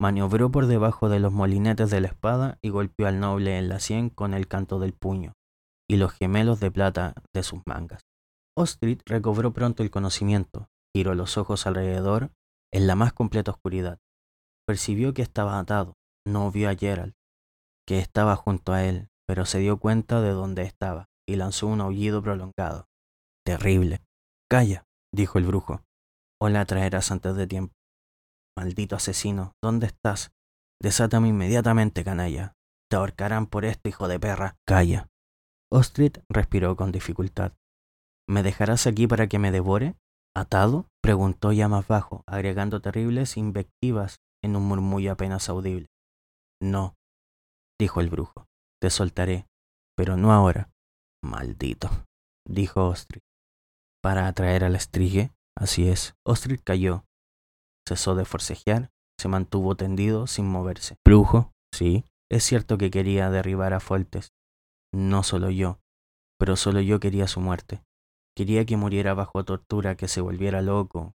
[0.00, 3.80] Maniobró por debajo de los molinetes de la espada y golpeó al noble en la
[3.80, 5.32] sien con el canto del puño
[5.90, 8.06] y los gemelos de plata de sus mangas.
[8.56, 12.30] Ostrid recobró pronto el conocimiento, giró los ojos alrededor
[12.72, 13.98] en la más completa oscuridad.
[14.68, 17.14] Percibió que estaba atado, no vio a Gerald,
[17.88, 21.80] que estaba junto a él, pero se dio cuenta de dónde estaba y lanzó un
[21.82, 22.86] aullido prolongado.
[23.44, 24.00] Terrible.
[24.50, 25.82] Calla, dijo el brujo,
[26.40, 27.74] o la traerás antes de tiempo.
[28.56, 30.32] Maldito asesino, ¿dónde estás?
[30.80, 32.54] Desátame inmediatamente, canalla.
[32.90, 34.56] Te ahorcarán por esto, hijo de perra.
[34.66, 35.08] Calla.
[35.70, 37.52] Ostrid respiró con dificultad.
[38.26, 39.96] ¿Me dejarás aquí para que me devore?
[40.34, 40.86] ¿Atado?
[41.02, 45.88] preguntó ya más bajo, agregando terribles invectivas en un murmullo apenas audible.
[46.62, 46.94] No,
[47.78, 48.46] dijo el brujo,
[48.80, 49.46] te soltaré,
[49.96, 50.70] pero no ahora.
[51.22, 51.88] Maldito,
[52.46, 53.20] dijo Ostrid.
[54.02, 56.14] Para atraer al estrigue, así es.
[56.24, 57.04] Ostrid cayó,
[57.86, 60.96] cesó de forcejear, se mantuvo tendido sin moverse.
[61.04, 64.30] Brujo, sí, es cierto que quería derribar a Foltes.
[64.92, 65.80] No solo yo,
[66.38, 67.82] pero solo yo quería su muerte.
[68.36, 71.14] Quería que muriera bajo tortura, que se volviera loco,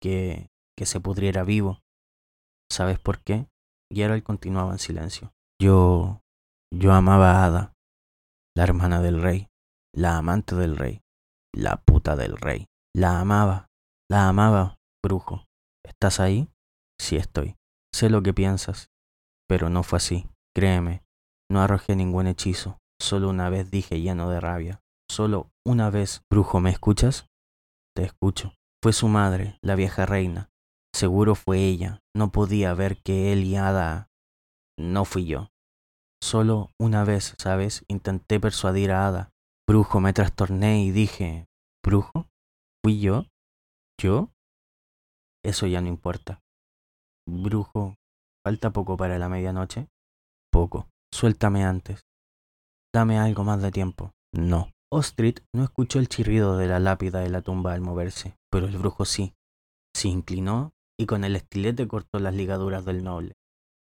[0.00, 1.80] que, que se pudriera vivo.
[2.70, 3.48] ¿Sabes por qué?
[3.92, 5.32] Gerald continuaba en silencio.
[5.60, 6.20] Yo,
[6.72, 7.71] yo amaba a Ada,
[8.54, 9.48] la hermana del rey,
[9.94, 11.02] la amante del rey,
[11.54, 12.66] la puta del rey.
[12.94, 13.68] La amaba,
[14.10, 15.46] la amaba, brujo.
[15.84, 16.50] ¿Estás ahí?
[17.00, 17.56] Sí estoy.
[17.94, 18.90] Sé lo que piensas,
[19.48, 20.28] pero no fue así.
[20.54, 21.02] Créeme,
[21.50, 22.78] no arrojé ningún hechizo.
[23.00, 24.82] Solo una vez dije lleno de rabia.
[25.10, 27.26] Solo una vez, brujo, ¿me escuchas?
[27.94, 28.54] Te escucho.
[28.82, 30.50] Fue su madre, la vieja reina.
[30.94, 32.00] Seguro fue ella.
[32.14, 34.08] No podía ver que él y Ada...
[34.78, 35.51] No fui yo.
[36.22, 37.84] Solo una vez, ¿sabes?
[37.88, 39.30] Intenté persuadir a Ada.
[39.68, 41.46] Brujo, me trastorné y dije...
[41.84, 42.28] ¿Brujo?
[42.84, 43.24] ¿Fui yo?
[44.00, 44.30] ¿Yo?
[45.44, 46.40] Eso ya no importa.
[47.28, 47.96] Brujo,
[48.46, 49.88] ¿falta poco para la medianoche?
[50.52, 50.88] Poco.
[51.12, 52.02] Suéltame antes.
[52.94, 54.12] Dame algo más de tiempo.
[54.32, 54.70] No.
[54.92, 58.78] Ostrid no escuchó el chirrido de la lápida de la tumba al moverse, pero el
[58.78, 59.34] brujo sí.
[59.96, 63.32] Se inclinó y con el estilete cortó las ligaduras del noble.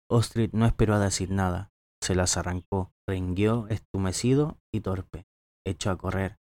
[0.08, 1.70] Ostrid no esperó a decir nada,
[2.02, 5.26] se las arrancó, rengueó, estumecido y torpe,
[5.66, 6.36] echó a correr.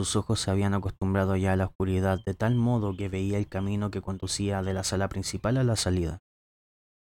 [0.00, 3.48] Sus ojos se habían acostumbrado ya a la oscuridad de tal modo que veía el
[3.48, 6.18] camino que conducía de la sala principal a la salida.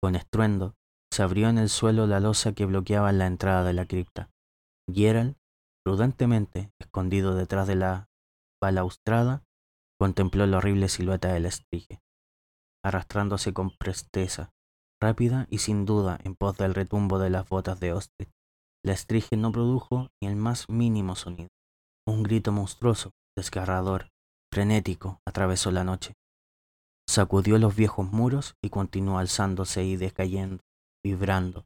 [0.01, 0.75] Con estruendo,
[1.11, 4.29] se abrió en el suelo la losa que bloqueaba la entrada de la cripta.
[4.91, 5.35] Gerald
[5.85, 8.09] Prudentemente, escondido detrás de la
[8.59, 9.43] balaustrada,
[9.99, 12.01] contempló la horrible silueta del estrige,
[12.83, 14.51] arrastrándose con presteza,
[15.01, 18.27] rápida y sin duda en pos del retumbo de las botas de Ostrid.
[18.83, 21.49] La estrige no produjo ni el más mínimo sonido.
[22.07, 24.09] Un grito monstruoso, desgarrador,
[24.53, 26.13] frenético, atravesó la noche.
[27.09, 30.63] Sacudió los viejos muros y continuó alzándose y decayendo,
[31.03, 31.65] vibrando.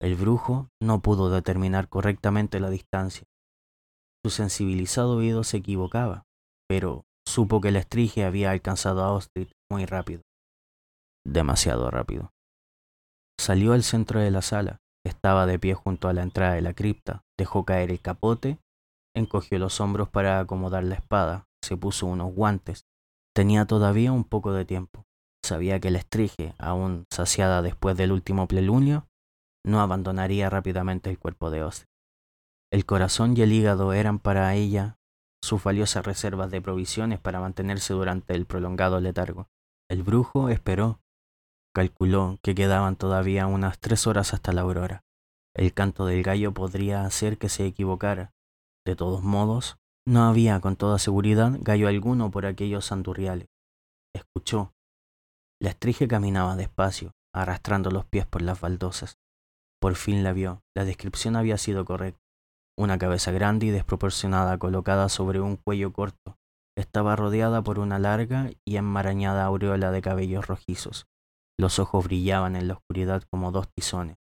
[0.00, 3.24] El brujo no pudo determinar correctamente la distancia,
[4.22, 6.26] su sensibilizado oído se equivocaba,
[6.68, 10.22] pero supo que la estrige había alcanzado a Ostrid muy rápido.
[11.26, 12.30] Demasiado rápido.
[13.40, 16.74] Salió al centro de la sala, estaba de pie junto a la entrada de la
[16.74, 18.58] cripta, dejó caer el capote,
[19.16, 22.84] encogió los hombros para acomodar la espada, se puso unos guantes.
[23.34, 25.06] Tenía todavía un poco de tiempo.
[25.42, 29.06] Sabía que la estrige, aún saciada después del último plenilunio,
[29.64, 31.88] no abandonaría rápidamente el cuerpo de Ostrid.
[32.70, 34.98] El corazón y el hígado eran para ella
[35.42, 39.46] sus valiosas reservas de provisiones para mantenerse durante el prolongado letargo.
[39.88, 41.00] El brujo esperó.
[41.74, 45.02] Calculó que quedaban todavía unas tres horas hasta la aurora.
[45.54, 48.32] El canto del gallo podría hacer que se equivocara.
[48.86, 53.48] De todos modos, no había con toda seguridad gallo alguno por aquellos santurriales.
[54.14, 54.72] Escuchó.
[55.60, 59.18] La estrige caminaba despacio, arrastrando los pies por las baldosas.
[59.80, 60.62] Por fin la vio.
[60.74, 62.20] La descripción había sido correcta
[62.80, 66.38] una cabeza grande y desproporcionada colocada sobre un cuello corto,
[66.78, 71.06] estaba rodeada por una larga y enmarañada aureola de cabellos rojizos.
[71.60, 74.16] Los ojos brillaban en la oscuridad como dos tizones.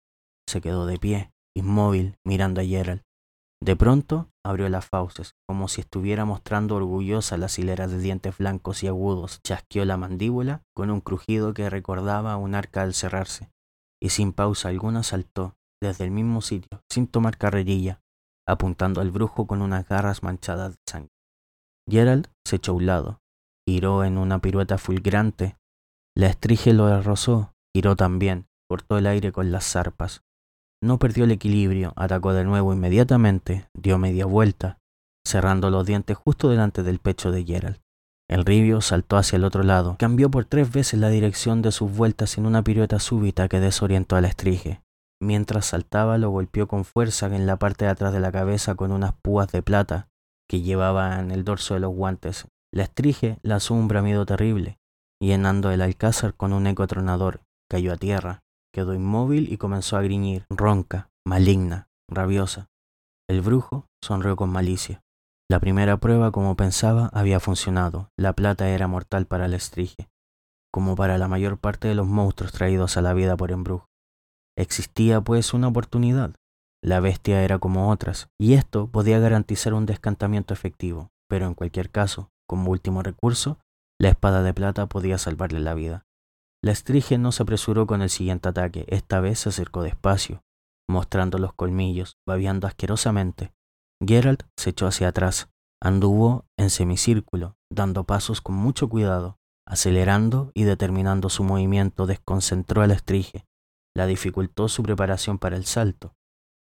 [0.49, 3.03] Se quedó de pie, inmóvil, mirando a Gerald.
[3.63, 8.81] De pronto abrió las fauces, como si estuviera mostrando orgullosa las hileras de dientes blancos
[8.81, 9.39] y agudos.
[9.43, 13.51] Chasqueó la mandíbula con un crujido que recordaba un arca al cerrarse,
[14.01, 18.01] y sin pausa alguna saltó, desde el mismo sitio, sin tomar carrerilla,
[18.47, 21.11] apuntando al brujo con unas garras manchadas de sangre.
[21.87, 23.21] Gerald se echó a un lado,
[23.69, 25.55] giró en una pirueta fulgurante.
[26.17, 30.23] La estrige lo rozó, giró también, cortó el aire con las zarpas,
[30.81, 34.79] no perdió el equilibrio, atacó de nuevo inmediatamente, dio media vuelta,
[35.23, 37.79] cerrando los dientes justo delante del pecho de Gerald.
[38.27, 41.95] El ribio saltó hacia el otro lado, cambió por tres veces la dirección de sus
[41.95, 44.81] vueltas en una pirueta súbita que desorientó al estrige.
[45.21, 48.91] Mientras saltaba lo golpeó con fuerza en la parte de atrás de la cabeza con
[48.91, 50.07] unas púas de plata
[50.49, 52.47] que llevaba en el dorso de los guantes.
[52.73, 54.79] La estrige lanzó un bramido terrible,
[55.21, 57.41] llenando el alcázar con un eco tronador.
[57.69, 58.43] Cayó a tierra,
[58.73, 62.69] quedó inmóvil y comenzó a griñir, ronca, maligna, rabiosa.
[63.29, 65.01] El brujo sonrió con malicia.
[65.49, 68.09] La primera prueba, como pensaba, había funcionado.
[68.17, 70.09] La plata era mortal para el estrige,
[70.73, 73.87] como para la mayor parte de los monstruos traídos a la vida por embrujo.
[74.57, 76.35] Existía, pues, una oportunidad.
[76.83, 81.89] La bestia era como otras, y esto podía garantizar un descantamiento efectivo, pero en cualquier
[81.89, 83.57] caso, como último recurso,
[83.99, 86.05] la espada de plata podía salvarle la vida.
[86.63, 90.41] La estrige no se apresuró con el siguiente ataque, esta vez se acercó despacio,
[90.89, 93.53] mostrando los colmillos, babeando asquerosamente.
[94.05, 95.49] Geralt se echó hacia atrás,
[95.81, 99.37] anduvo en semicírculo, dando pasos con mucho cuidado,
[99.67, 103.45] acelerando y determinando su movimiento, desconcentró a la estrige,
[103.95, 106.13] la dificultó su preparación para el salto.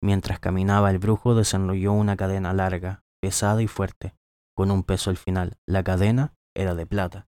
[0.03, 4.15] Mientras caminaba el brujo desenrolló una cadena larga, pesada y fuerte,
[4.55, 5.57] con un peso al final.
[5.67, 7.27] La cadena era de plata.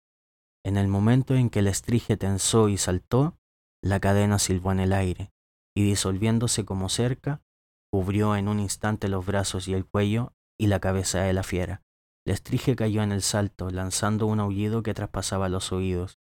[0.64, 3.38] En el momento en que el estrige tensó y saltó,
[3.82, 5.32] la cadena silbó en el aire,
[5.74, 7.42] y disolviéndose como cerca,
[7.90, 11.82] cubrió en un instante los brazos y el cuello y la cabeza de la fiera.
[12.26, 16.18] El estrige cayó en el salto, lanzando un aullido que traspasaba los oídos.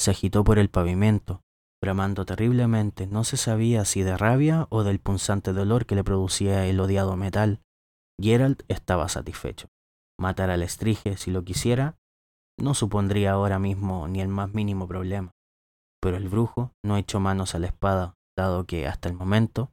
[0.00, 1.42] Se agitó por el pavimento,
[1.82, 6.66] bramando terriblemente, no se sabía si de rabia o del punzante dolor que le producía
[6.66, 7.60] el odiado metal.
[8.20, 9.68] Gerald estaba satisfecho.
[10.18, 11.98] Matar al estrige, si lo quisiera,
[12.62, 15.32] no supondría ahora mismo ni el más mínimo problema.
[16.00, 19.72] Pero el brujo no echó manos a la espada, dado que, hasta el momento,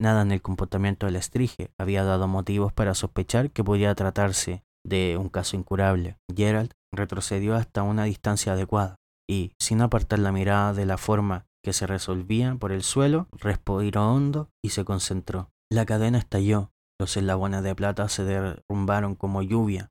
[0.00, 5.16] nada en el comportamiento del estrige había dado motivos para sospechar que podía tratarse de
[5.18, 6.16] un caso incurable.
[6.34, 8.94] Gerald retrocedió hasta una distancia adecuada
[9.28, 14.12] y, sin apartar la mirada de la forma que se resolvía por el suelo, respiró
[14.12, 15.50] hondo y se concentró.
[15.70, 16.70] La cadena estalló,
[17.00, 19.90] los eslabones de plata se derrumbaron como lluvia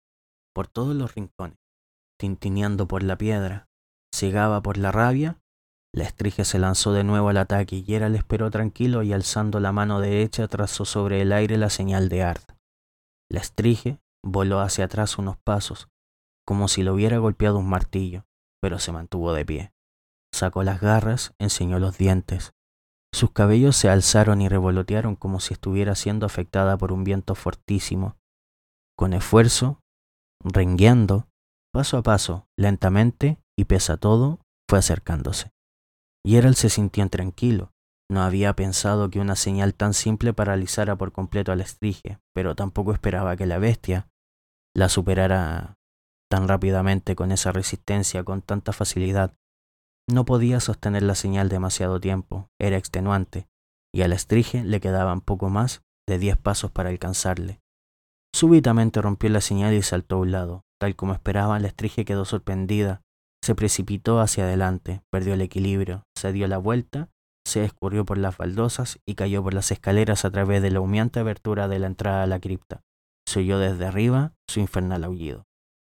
[0.54, 1.58] por todos los rincones
[2.18, 3.68] tintineando por la piedra,
[4.14, 5.40] cegaba por la rabia,
[5.94, 9.72] la estrige se lanzó de nuevo al ataque y Gerald esperó tranquilo y alzando la
[9.72, 12.44] mano derecha trazó sobre el aire la señal de Ard.
[13.32, 15.90] La estrige voló hacia atrás unos pasos,
[16.46, 18.26] como si lo hubiera golpeado un martillo,
[18.62, 19.74] pero se mantuvo de pie.
[20.34, 22.54] Sacó las garras, enseñó los dientes.
[23.14, 28.18] Sus cabellos se alzaron y revolotearon como si estuviera siendo afectada por un viento fortísimo.
[28.96, 29.82] Con esfuerzo,
[30.44, 31.28] rengueando,
[31.78, 35.52] Paso a paso, lentamente y pese a todo, fue acercándose.
[36.26, 37.72] Gerald se sintió intranquilo.
[38.10, 42.94] No había pensado que una señal tan simple paralizara por completo al estrige, pero tampoco
[42.94, 44.10] esperaba que la bestia
[44.76, 45.76] la superara
[46.32, 49.38] tan rápidamente con esa resistencia, con tanta facilidad.
[50.10, 53.50] No podía sostener la señal demasiado tiempo, era extenuante,
[53.94, 57.62] y al estrige le quedaban poco más de diez pasos para alcanzarle.
[58.34, 60.67] Súbitamente rompió la señal y saltó a un lado.
[60.80, 63.02] Tal como esperaba, la estrige quedó sorprendida.
[63.44, 67.10] Se precipitó hacia adelante, perdió el equilibrio, se dio la vuelta,
[67.46, 71.20] se escurrió por las baldosas y cayó por las escaleras a través de la humeante
[71.20, 72.82] abertura de la entrada a la cripta.
[73.28, 75.46] Se oyó desde arriba su infernal aullido.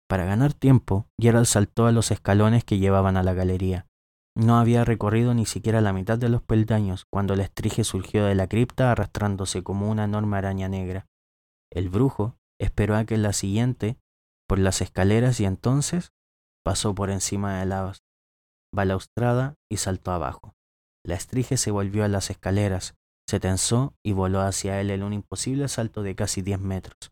[0.07, 3.88] Para ganar tiempo, Gerald saltó a los escalones que llevaban a la galería.
[4.36, 8.36] No había recorrido ni siquiera la mitad de los peldaños cuando la estrige surgió de
[8.36, 11.07] la cripta arrastrándose como una enorme araña negra.
[11.71, 13.97] El brujo esperó a que la siguiente
[14.50, 16.12] por las escaleras y entonces
[16.66, 17.93] pasó por encima de la
[18.74, 20.56] balaustrada y saltó abajo.
[21.06, 22.95] La estrige se volvió a las escaleras,
[23.30, 27.12] se tensó y voló hacia él en un imposible salto de casi diez metros.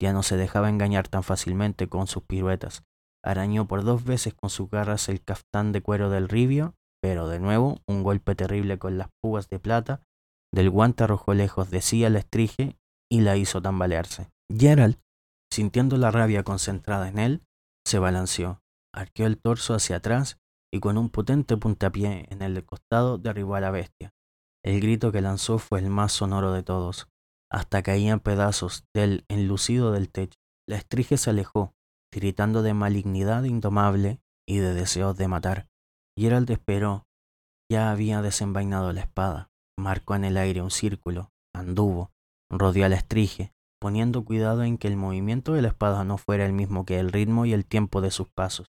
[0.00, 2.82] Ya no se dejaba engañar tan fácilmente con sus piruetas.
[3.22, 7.38] Arañó por dos veces con sus garras el caftán de cuero del ribio, pero de
[7.38, 10.02] nuevo un golpe terrible con las púas de plata
[10.52, 12.78] del guante arrojó lejos de sí a la estrige
[13.10, 14.30] y la hizo tambalearse.
[14.50, 14.98] Gerald
[15.52, 17.42] Sintiendo la rabia concentrada en él,
[17.86, 18.60] se balanceó,
[18.94, 20.38] arqueó el torso hacia atrás
[20.72, 24.12] y con un potente puntapié en el costado derribó a la bestia.
[24.64, 27.08] El grito que lanzó fue el más sonoro de todos,
[27.50, 30.38] hasta caían pedazos del enlucido del techo.
[30.68, 31.72] La estrige se alejó,
[32.12, 35.68] gritando de malignidad indomable y de deseos de matar.
[36.18, 37.06] Gerald esperó.
[37.70, 42.12] Ya había desenvainado la espada, marcó en el aire un círculo, anduvo,
[42.50, 46.44] rodeó a la estrige, poniendo cuidado en que el movimiento de la espada no fuera
[46.44, 48.66] el mismo que el ritmo y el tiempo de sus pasos.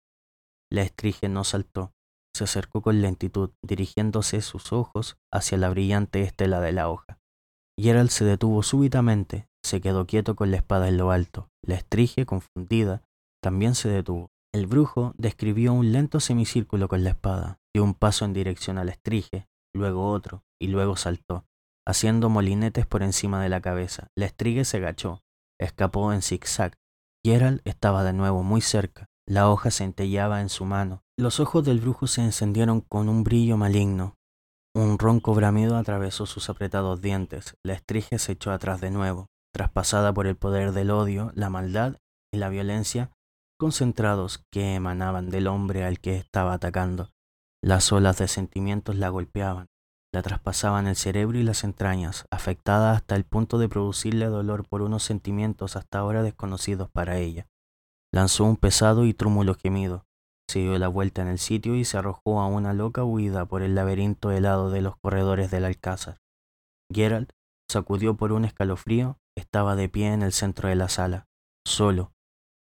[0.71, 1.93] La estrige no saltó,
[2.35, 7.19] se acercó con lentitud, dirigiéndose sus ojos hacia la brillante estela de la hoja.
[7.79, 11.49] Gerald se detuvo súbitamente, se quedó quieto con la espada en lo alto.
[11.63, 13.03] La estrige, confundida,
[13.41, 14.29] también se detuvo.
[14.53, 18.89] El brujo describió un lento semicírculo con la espada, dio un paso en dirección al
[18.89, 21.45] estrige, luego otro, y luego saltó,
[21.87, 24.09] haciendo molinetes por encima de la cabeza.
[24.15, 25.21] La estrige se agachó,
[25.57, 26.73] escapó en zigzag.
[27.25, 31.01] Gerald estaba de nuevo muy cerca, la hoja centelleaba en su mano.
[31.17, 34.15] Los ojos del brujo se encendieron con un brillo maligno.
[34.75, 37.55] Un ronco bramido atravesó sus apretados dientes.
[37.63, 41.95] La estrige se echó atrás de nuevo, traspasada por el poder del odio, la maldad
[42.33, 43.11] y la violencia
[43.57, 47.09] concentrados que emanaban del hombre al que estaba atacando.
[47.63, 49.67] Las olas de sentimientos la golpeaban,
[50.13, 54.81] la traspasaban el cerebro y las entrañas, afectada hasta el punto de producirle dolor por
[54.81, 57.47] unos sentimientos hasta ahora desconocidos para ella.
[58.13, 60.05] Lanzó un pesado y trúmulo gemido,
[60.49, 63.61] se dio la vuelta en el sitio y se arrojó a una loca huida por
[63.61, 66.19] el laberinto helado de los corredores del alcázar.
[66.91, 67.31] Geralt
[67.69, 71.27] sacudió por un escalofrío, estaba de pie en el centro de la sala,
[71.65, 72.13] solo,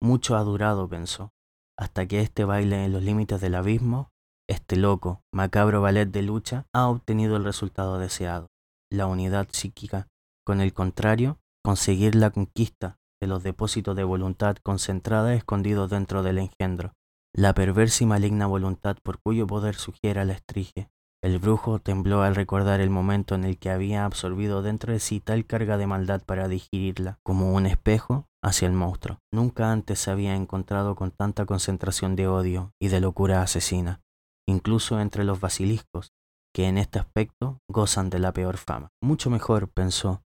[0.01, 1.31] mucho ha durado, pensó,
[1.79, 4.11] hasta que este baile en los límites del abismo,
[4.48, 8.48] este loco, macabro ballet de lucha, ha obtenido el resultado deseado,
[8.91, 10.08] la unidad psíquica.
[10.46, 16.38] Con el contrario, conseguir la conquista de los depósitos de voluntad concentrada escondidos dentro del
[16.38, 16.94] engendro,
[17.34, 20.89] la perversa y maligna voluntad por cuyo poder sugiera la estrige.
[21.24, 25.22] El brujo tembló al recordar el momento en el que había absorbido dentro de sí
[25.22, 29.20] tal carga de maldad para digerirla, como un espejo hacia el monstruo.
[29.32, 34.02] Nunca antes se había encontrado con tanta concentración de odio y de locura asesina,
[34.48, 36.14] incluso entre los basiliscos,
[36.54, 38.89] que en este aspecto gozan de la peor fama.
[39.02, 40.24] Mucho mejor, pensó,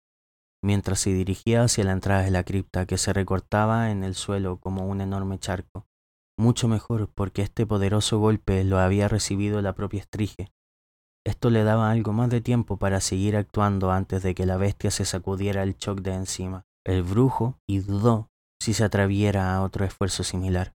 [0.63, 4.59] mientras se dirigía hacia la entrada de la cripta que se recortaba en el suelo
[4.59, 5.87] como un enorme charco.
[6.39, 10.53] Mucho mejor porque este poderoso golpe lo había recibido la propia estrige.
[11.25, 14.91] Esto le daba algo más de tiempo para seguir actuando antes de que la bestia
[14.91, 18.31] se sacudiera el shock de encima el brujo y dudó
[18.63, 20.73] si se atreviera a otro esfuerzo similar.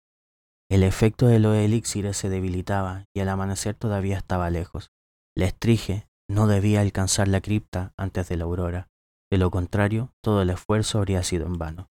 [0.70, 4.92] El efecto de los elixires se debilitaba y el amanecer todavía estaba lejos.
[5.36, 8.90] La estrige no debía alcanzar la cripta antes de la aurora.
[9.32, 11.90] De lo contrario, todo el esfuerzo habría sido en vano.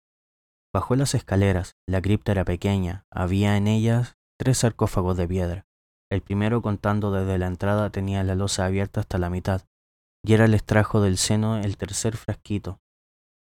[0.74, 5.66] Bajó las escaleras, la cripta era pequeña, había en ellas tres sarcófagos de piedra.
[6.10, 9.62] El primero contando desde la entrada tenía la losa abierta hasta la mitad,
[10.24, 12.80] y era el extrajo del seno el tercer frasquito,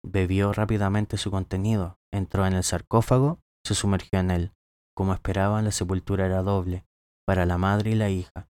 [0.09, 4.53] Bebió rápidamente su contenido, entró en el sarcófago, se sumergió en él.
[4.97, 6.87] Como esperaban, la sepultura era doble,
[7.27, 8.49] para la madre y la hija.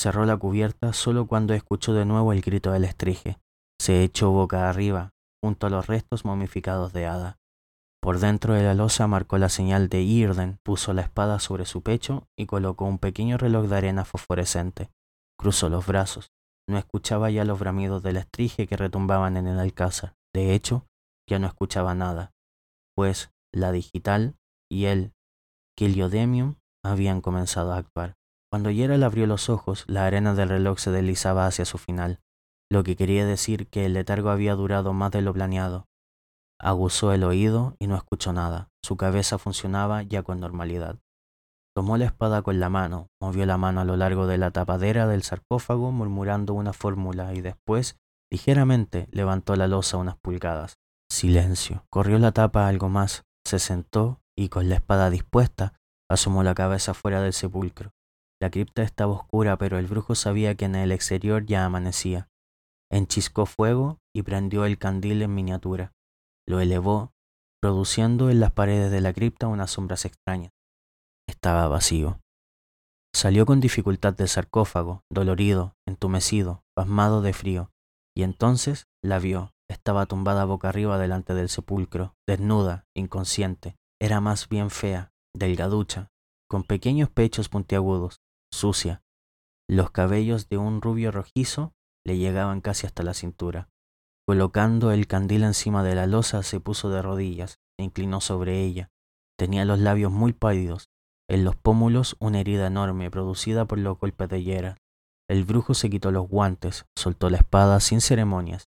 [0.00, 3.38] Cerró la cubierta solo cuando escuchó de nuevo el grito del estrige.
[3.78, 5.10] Se echó boca arriba,
[5.42, 7.38] junto a los restos momificados de Ada.
[8.00, 11.82] Por dentro de la losa marcó la señal de Irden, puso la espada sobre su
[11.82, 14.90] pecho y colocó un pequeño reloj de arena fosforescente.
[15.38, 16.30] Cruzó los brazos.
[16.68, 20.14] No escuchaba ya los bramidos del estrige que retumbaban en el alcázar.
[20.34, 20.86] De hecho,
[21.28, 22.32] ya no escuchaba nada,
[22.94, 24.36] pues la digital
[24.70, 24.86] y
[25.76, 28.16] el Kiliodemium habían comenzado a actuar.
[28.50, 32.20] Cuando Gerald abrió los ojos, la arena del reloj se deslizaba hacia su final,
[32.70, 35.86] lo que quería decir que el letargo había durado más de lo planeado.
[36.60, 38.68] Aguzó el oído y no escuchó nada.
[38.82, 40.98] Su cabeza funcionaba ya con normalidad.
[41.74, 45.08] Tomó la espada con la mano, movió la mano a lo largo de la tapadera
[45.08, 47.96] del sarcófago murmurando una fórmula y después
[48.34, 50.78] Ligeramente levantó la losa unas pulgadas.
[51.08, 51.84] Silencio.
[51.88, 55.74] Corrió la tapa algo más, se sentó y con la espada dispuesta
[56.10, 57.92] asomó la cabeza fuera del sepulcro.
[58.40, 62.28] La cripta estaba oscura, pero el brujo sabía que en el exterior ya amanecía.
[62.90, 65.92] Enchiscó fuego y prendió el candil en miniatura.
[66.46, 67.12] Lo elevó,
[67.60, 70.52] produciendo en las paredes de la cripta unas sombras extrañas.
[71.26, 72.20] Estaba vacío.
[73.14, 77.70] Salió con dificultad del sarcófago, dolorido, entumecido, pasmado de frío.
[78.14, 79.52] Y entonces la vio.
[79.70, 83.76] Estaba tumbada boca arriba delante del sepulcro, desnuda, inconsciente.
[84.00, 86.10] Era más bien fea, delgaducha,
[86.48, 88.20] con pequeños pechos puntiagudos,
[88.52, 89.02] sucia.
[89.68, 91.72] Los cabellos de un rubio rojizo
[92.04, 93.68] le llegaban casi hasta la cintura.
[94.26, 98.90] Colocando el candil encima de la losa, se puso de rodillas, se inclinó sobre ella.
[99.38, 100.88] Tenía los labios muy pálidos,
[101.28, 104.76] en los pómulos una herida enorme producida por los golpes de Gerald.
[105.28, 108.68] El brujo se quitó los guantes, soltó la espada sin ceremonias,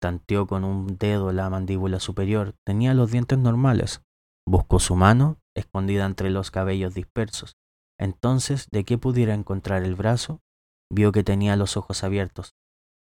[0.00, 4.02] tanteó con un dedo la mandíbula superior, tenía los dientes normales,
[4.46, 7.56] buscó su mano, escondida entre los cabellos dispersos.
[7.98, 10.40] Entonces, de qué pudiera encontrar el brazo,
[10.90, 12.54] vio que tenía los ojos abiertos.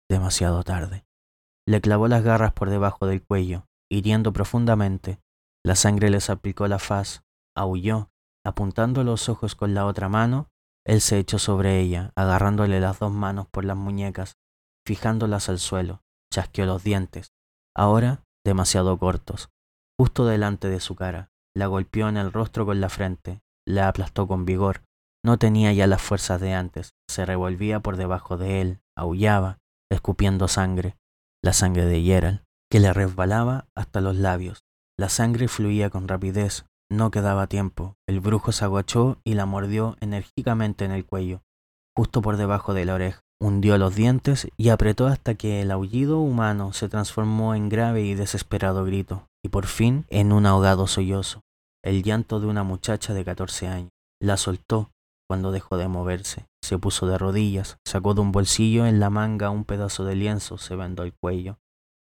[0.09, 1.05] Demasiado tarde.
[1.67, 5.19] Le clavó las garras por debajo del cuello, hiriendo profundamente.
[5.63, 7.23] La sangre le salpicó la faz,
[7.55, 8.09] aulló,
[8.45, 10.49] apuntando los ojos con la otra mano,
[10.85, 14.37] él se echó sobre ella, agarrándole las dos manos por las muñecas,
[14.87, 16.01] fijándolas al suelo,
[16.33, 17.33] chasqueó los dientes,
[17.75, 19.49] ahora demasiado cortos,
[19.99, 24.29] justo delante de su cara, la golpeó en el rostro con la frente, la aplastó
[24.29, 24.85] con vigor,
[25.25, 29.57] no tenía ya las fuerzas de antes, se revolvía por debajo de él, aullaba,
[29.91, 30.95] escupiendo sangre,
[31.43, 34.61] la sangre de Gerald, que le resbalaba hasta los labios.
[34.97, 37.97] La sangre fluía con rapidez, no quedaba tiempo.
[38.07, 41.41] El brujo se agachó y la mordió enérgicamente en el cuello,
[41.93, 43.19] justo por debajo de la oreja.
[43.41, 48.13] Hundió los dientes y apretó hasta que el aullido humano se transformó en grave y
[48.13, 51.41] desesperado grito, y por fin en un ahogado sollozo,
[51.83, 53.91] el llanto de una muchacha de catorce años.
[54.21, 54.91] La soltó
[55.29, 56.47] cuando dejó de moverse.
[56.61, 60.57] Se puso de rodillas, sacó de un bolsillo en la manga un pedazo de lienzo,
[60.57, 61.59] se vendó el cuello.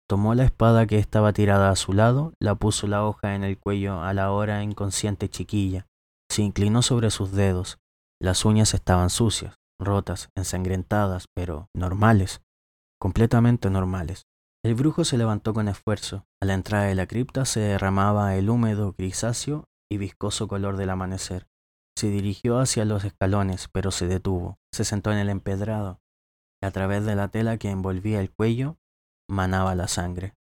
[0.09, 3.59] Tomó la espada que estaba tirada a su lado, la puso la hoja en el
[3.59, 5.87] cuello a la hora inconsciente chiquilla.
[6.31, 7.79] Se inclinó sobre sus dedos.
[8.21, 12.43] Las uñas estaban sucias, rotas, ensangrentadas, pero normales,
[13.01, 14.27] completamente normales.
[14.65, 16.27] El brujo se levantó con esfuerzo.
[16.43, 20.91] A la entrada de la cripta se derramaba el húmedo, grisáceo y viscoso color del
[20.91, 21.47] amanecer.
[21.97, 24.59] Se dirigió hacia los escalones, pero se detuvo.
[24.73, 26.01] Se sentó en el empedrado.
[26.63, 28.77] Y a través de la tela que envolvía el cuello,
[29.31, 30.35] manaba la sangre.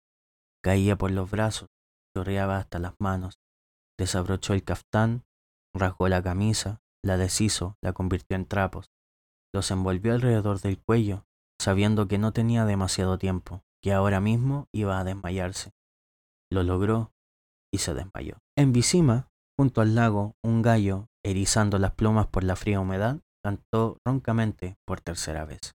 [0.63, 1.69] Caía por los brazos,
[2.17, 3.39] chorreaba hasta las manos.
[3.99, 5.25] Desabrochó el caftán,
[5.75, 8.94] rasgó la camisa, la deshizo, la convirtió en trapos
[9.55, 11.25] los envolvió alrededor del cuello,
[11.61, 15.71] sabiendo que no tenía demasiado tiempo, que ahora mismo iba a desmayarse.
[16.51, 17.13] Lo logró
[17.73, 18.39] y se desmayó.
[18.59, 23.99] En Visima, junto al lago, un gallo, erizando las plumas por la fría humedad, cantó
[24.05, 25.75] roncamente por tercera vez.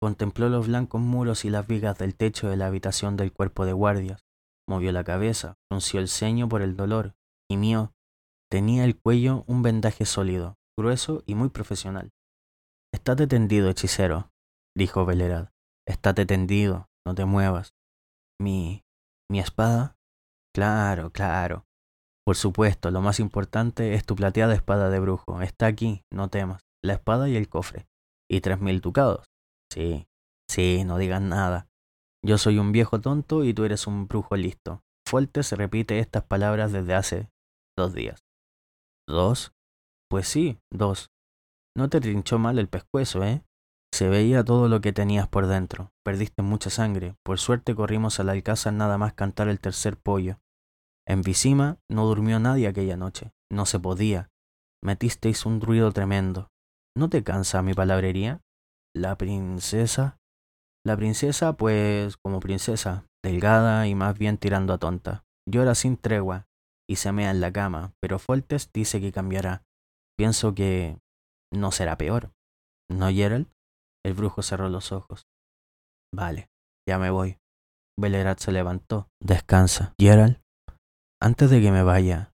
[0.00, 3.72] Contempló los blancos muros y las vigas del techo de la habitación del cuerpo de
[3.72, 4.22] guardias,
[4.68, 7.14] movió la cabeza, frunció el ceño por el dolor,
[7.50, 7.92] gimió.
[8.48, 12.10] Tenía el cuello un vendaje sólido, grueso y muy profesional.
[12.92, 14.30] Estate tendido, hechicero,
[14.76, 15.50] dijo Velerad.
[15.86, 17.74] Estate tendido, no te muevas.
[18.40, 18.84] Mi.
[19.30, 19.96] mi espada.
[20.54, 21.66] Claro, claro.
[22.26, 25.42] Por supuesto, lo más importante es tu plateada espada de brujo.
[25.42, 26.62] Está aquí, no temas.
[26.82, 27.88] La espada y el cofre.
[28.28, 29.26] ¿Y tres mil ducados?
[29.72, 30.06] Sí,
[30.48, 31.68] sí, no digas nada.
[32.24, 34.82] Yo soy un viejo tonto y tú eres un brujo listo.
[35.42, 37.30] se repite estas palabras desde hace
[37.76, 38.20] dos días.
[39.08, 39.52] ¿Dos?
[40.08, 41.10] Pues sí, dos.
[41.80, 43.42] No te trinchó mal el pescuezo, ¿eh?
[43.90, 45.92] Se veía todo lo que tenías por dentro.
[46.04, 47.14] Perdiste mucha sangre.
[47.24, 50.40] Por suerte corrimos al alcázar nada más cantar el tercer pollo.
[51.08, 53.32] En Visima no durmió nadie aquella noche.
[53.50, 54.28] No se podía.
[54.84, 56.50] Metisteis un ruido tremendo.
[56.94, 58.42] ¿No te cansa mi palabrería?
[58.94, 60.18] La princesa.
[60.84, 65.24] La princesa, pues, como princesa, delgada y más bien tirando a tonta.
[65.48, 66.44] Llora sin tregua
[66.86, 69.62] y se mea en la cama, pero Foltes dice que cambiará.
[70.18, 70.98] Pienso que
[71.52, 72.32] no será peor.
[72.90, 73.48] ¿No, Gerald?
[74.04, 75.26] El brujo cerró los ojos.
[76.14, 76.48] Vale,
[76.88, 77.38] ya me voy.
[77.98, 79.08] Belerat se levantó.
[79.22, 79.94] Descansa.
[80.00, 80.40] Gerald,
[81.20, 82.32] antes de que me vaya,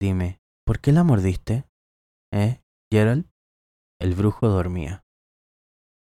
[0.00, 1.64] dime, ¿por qué la mordiste?
[2.32, 2.60] ¿Eh,
[2.92, 3.28] Gerald?
[4.00, 5.04] El brujo dormía.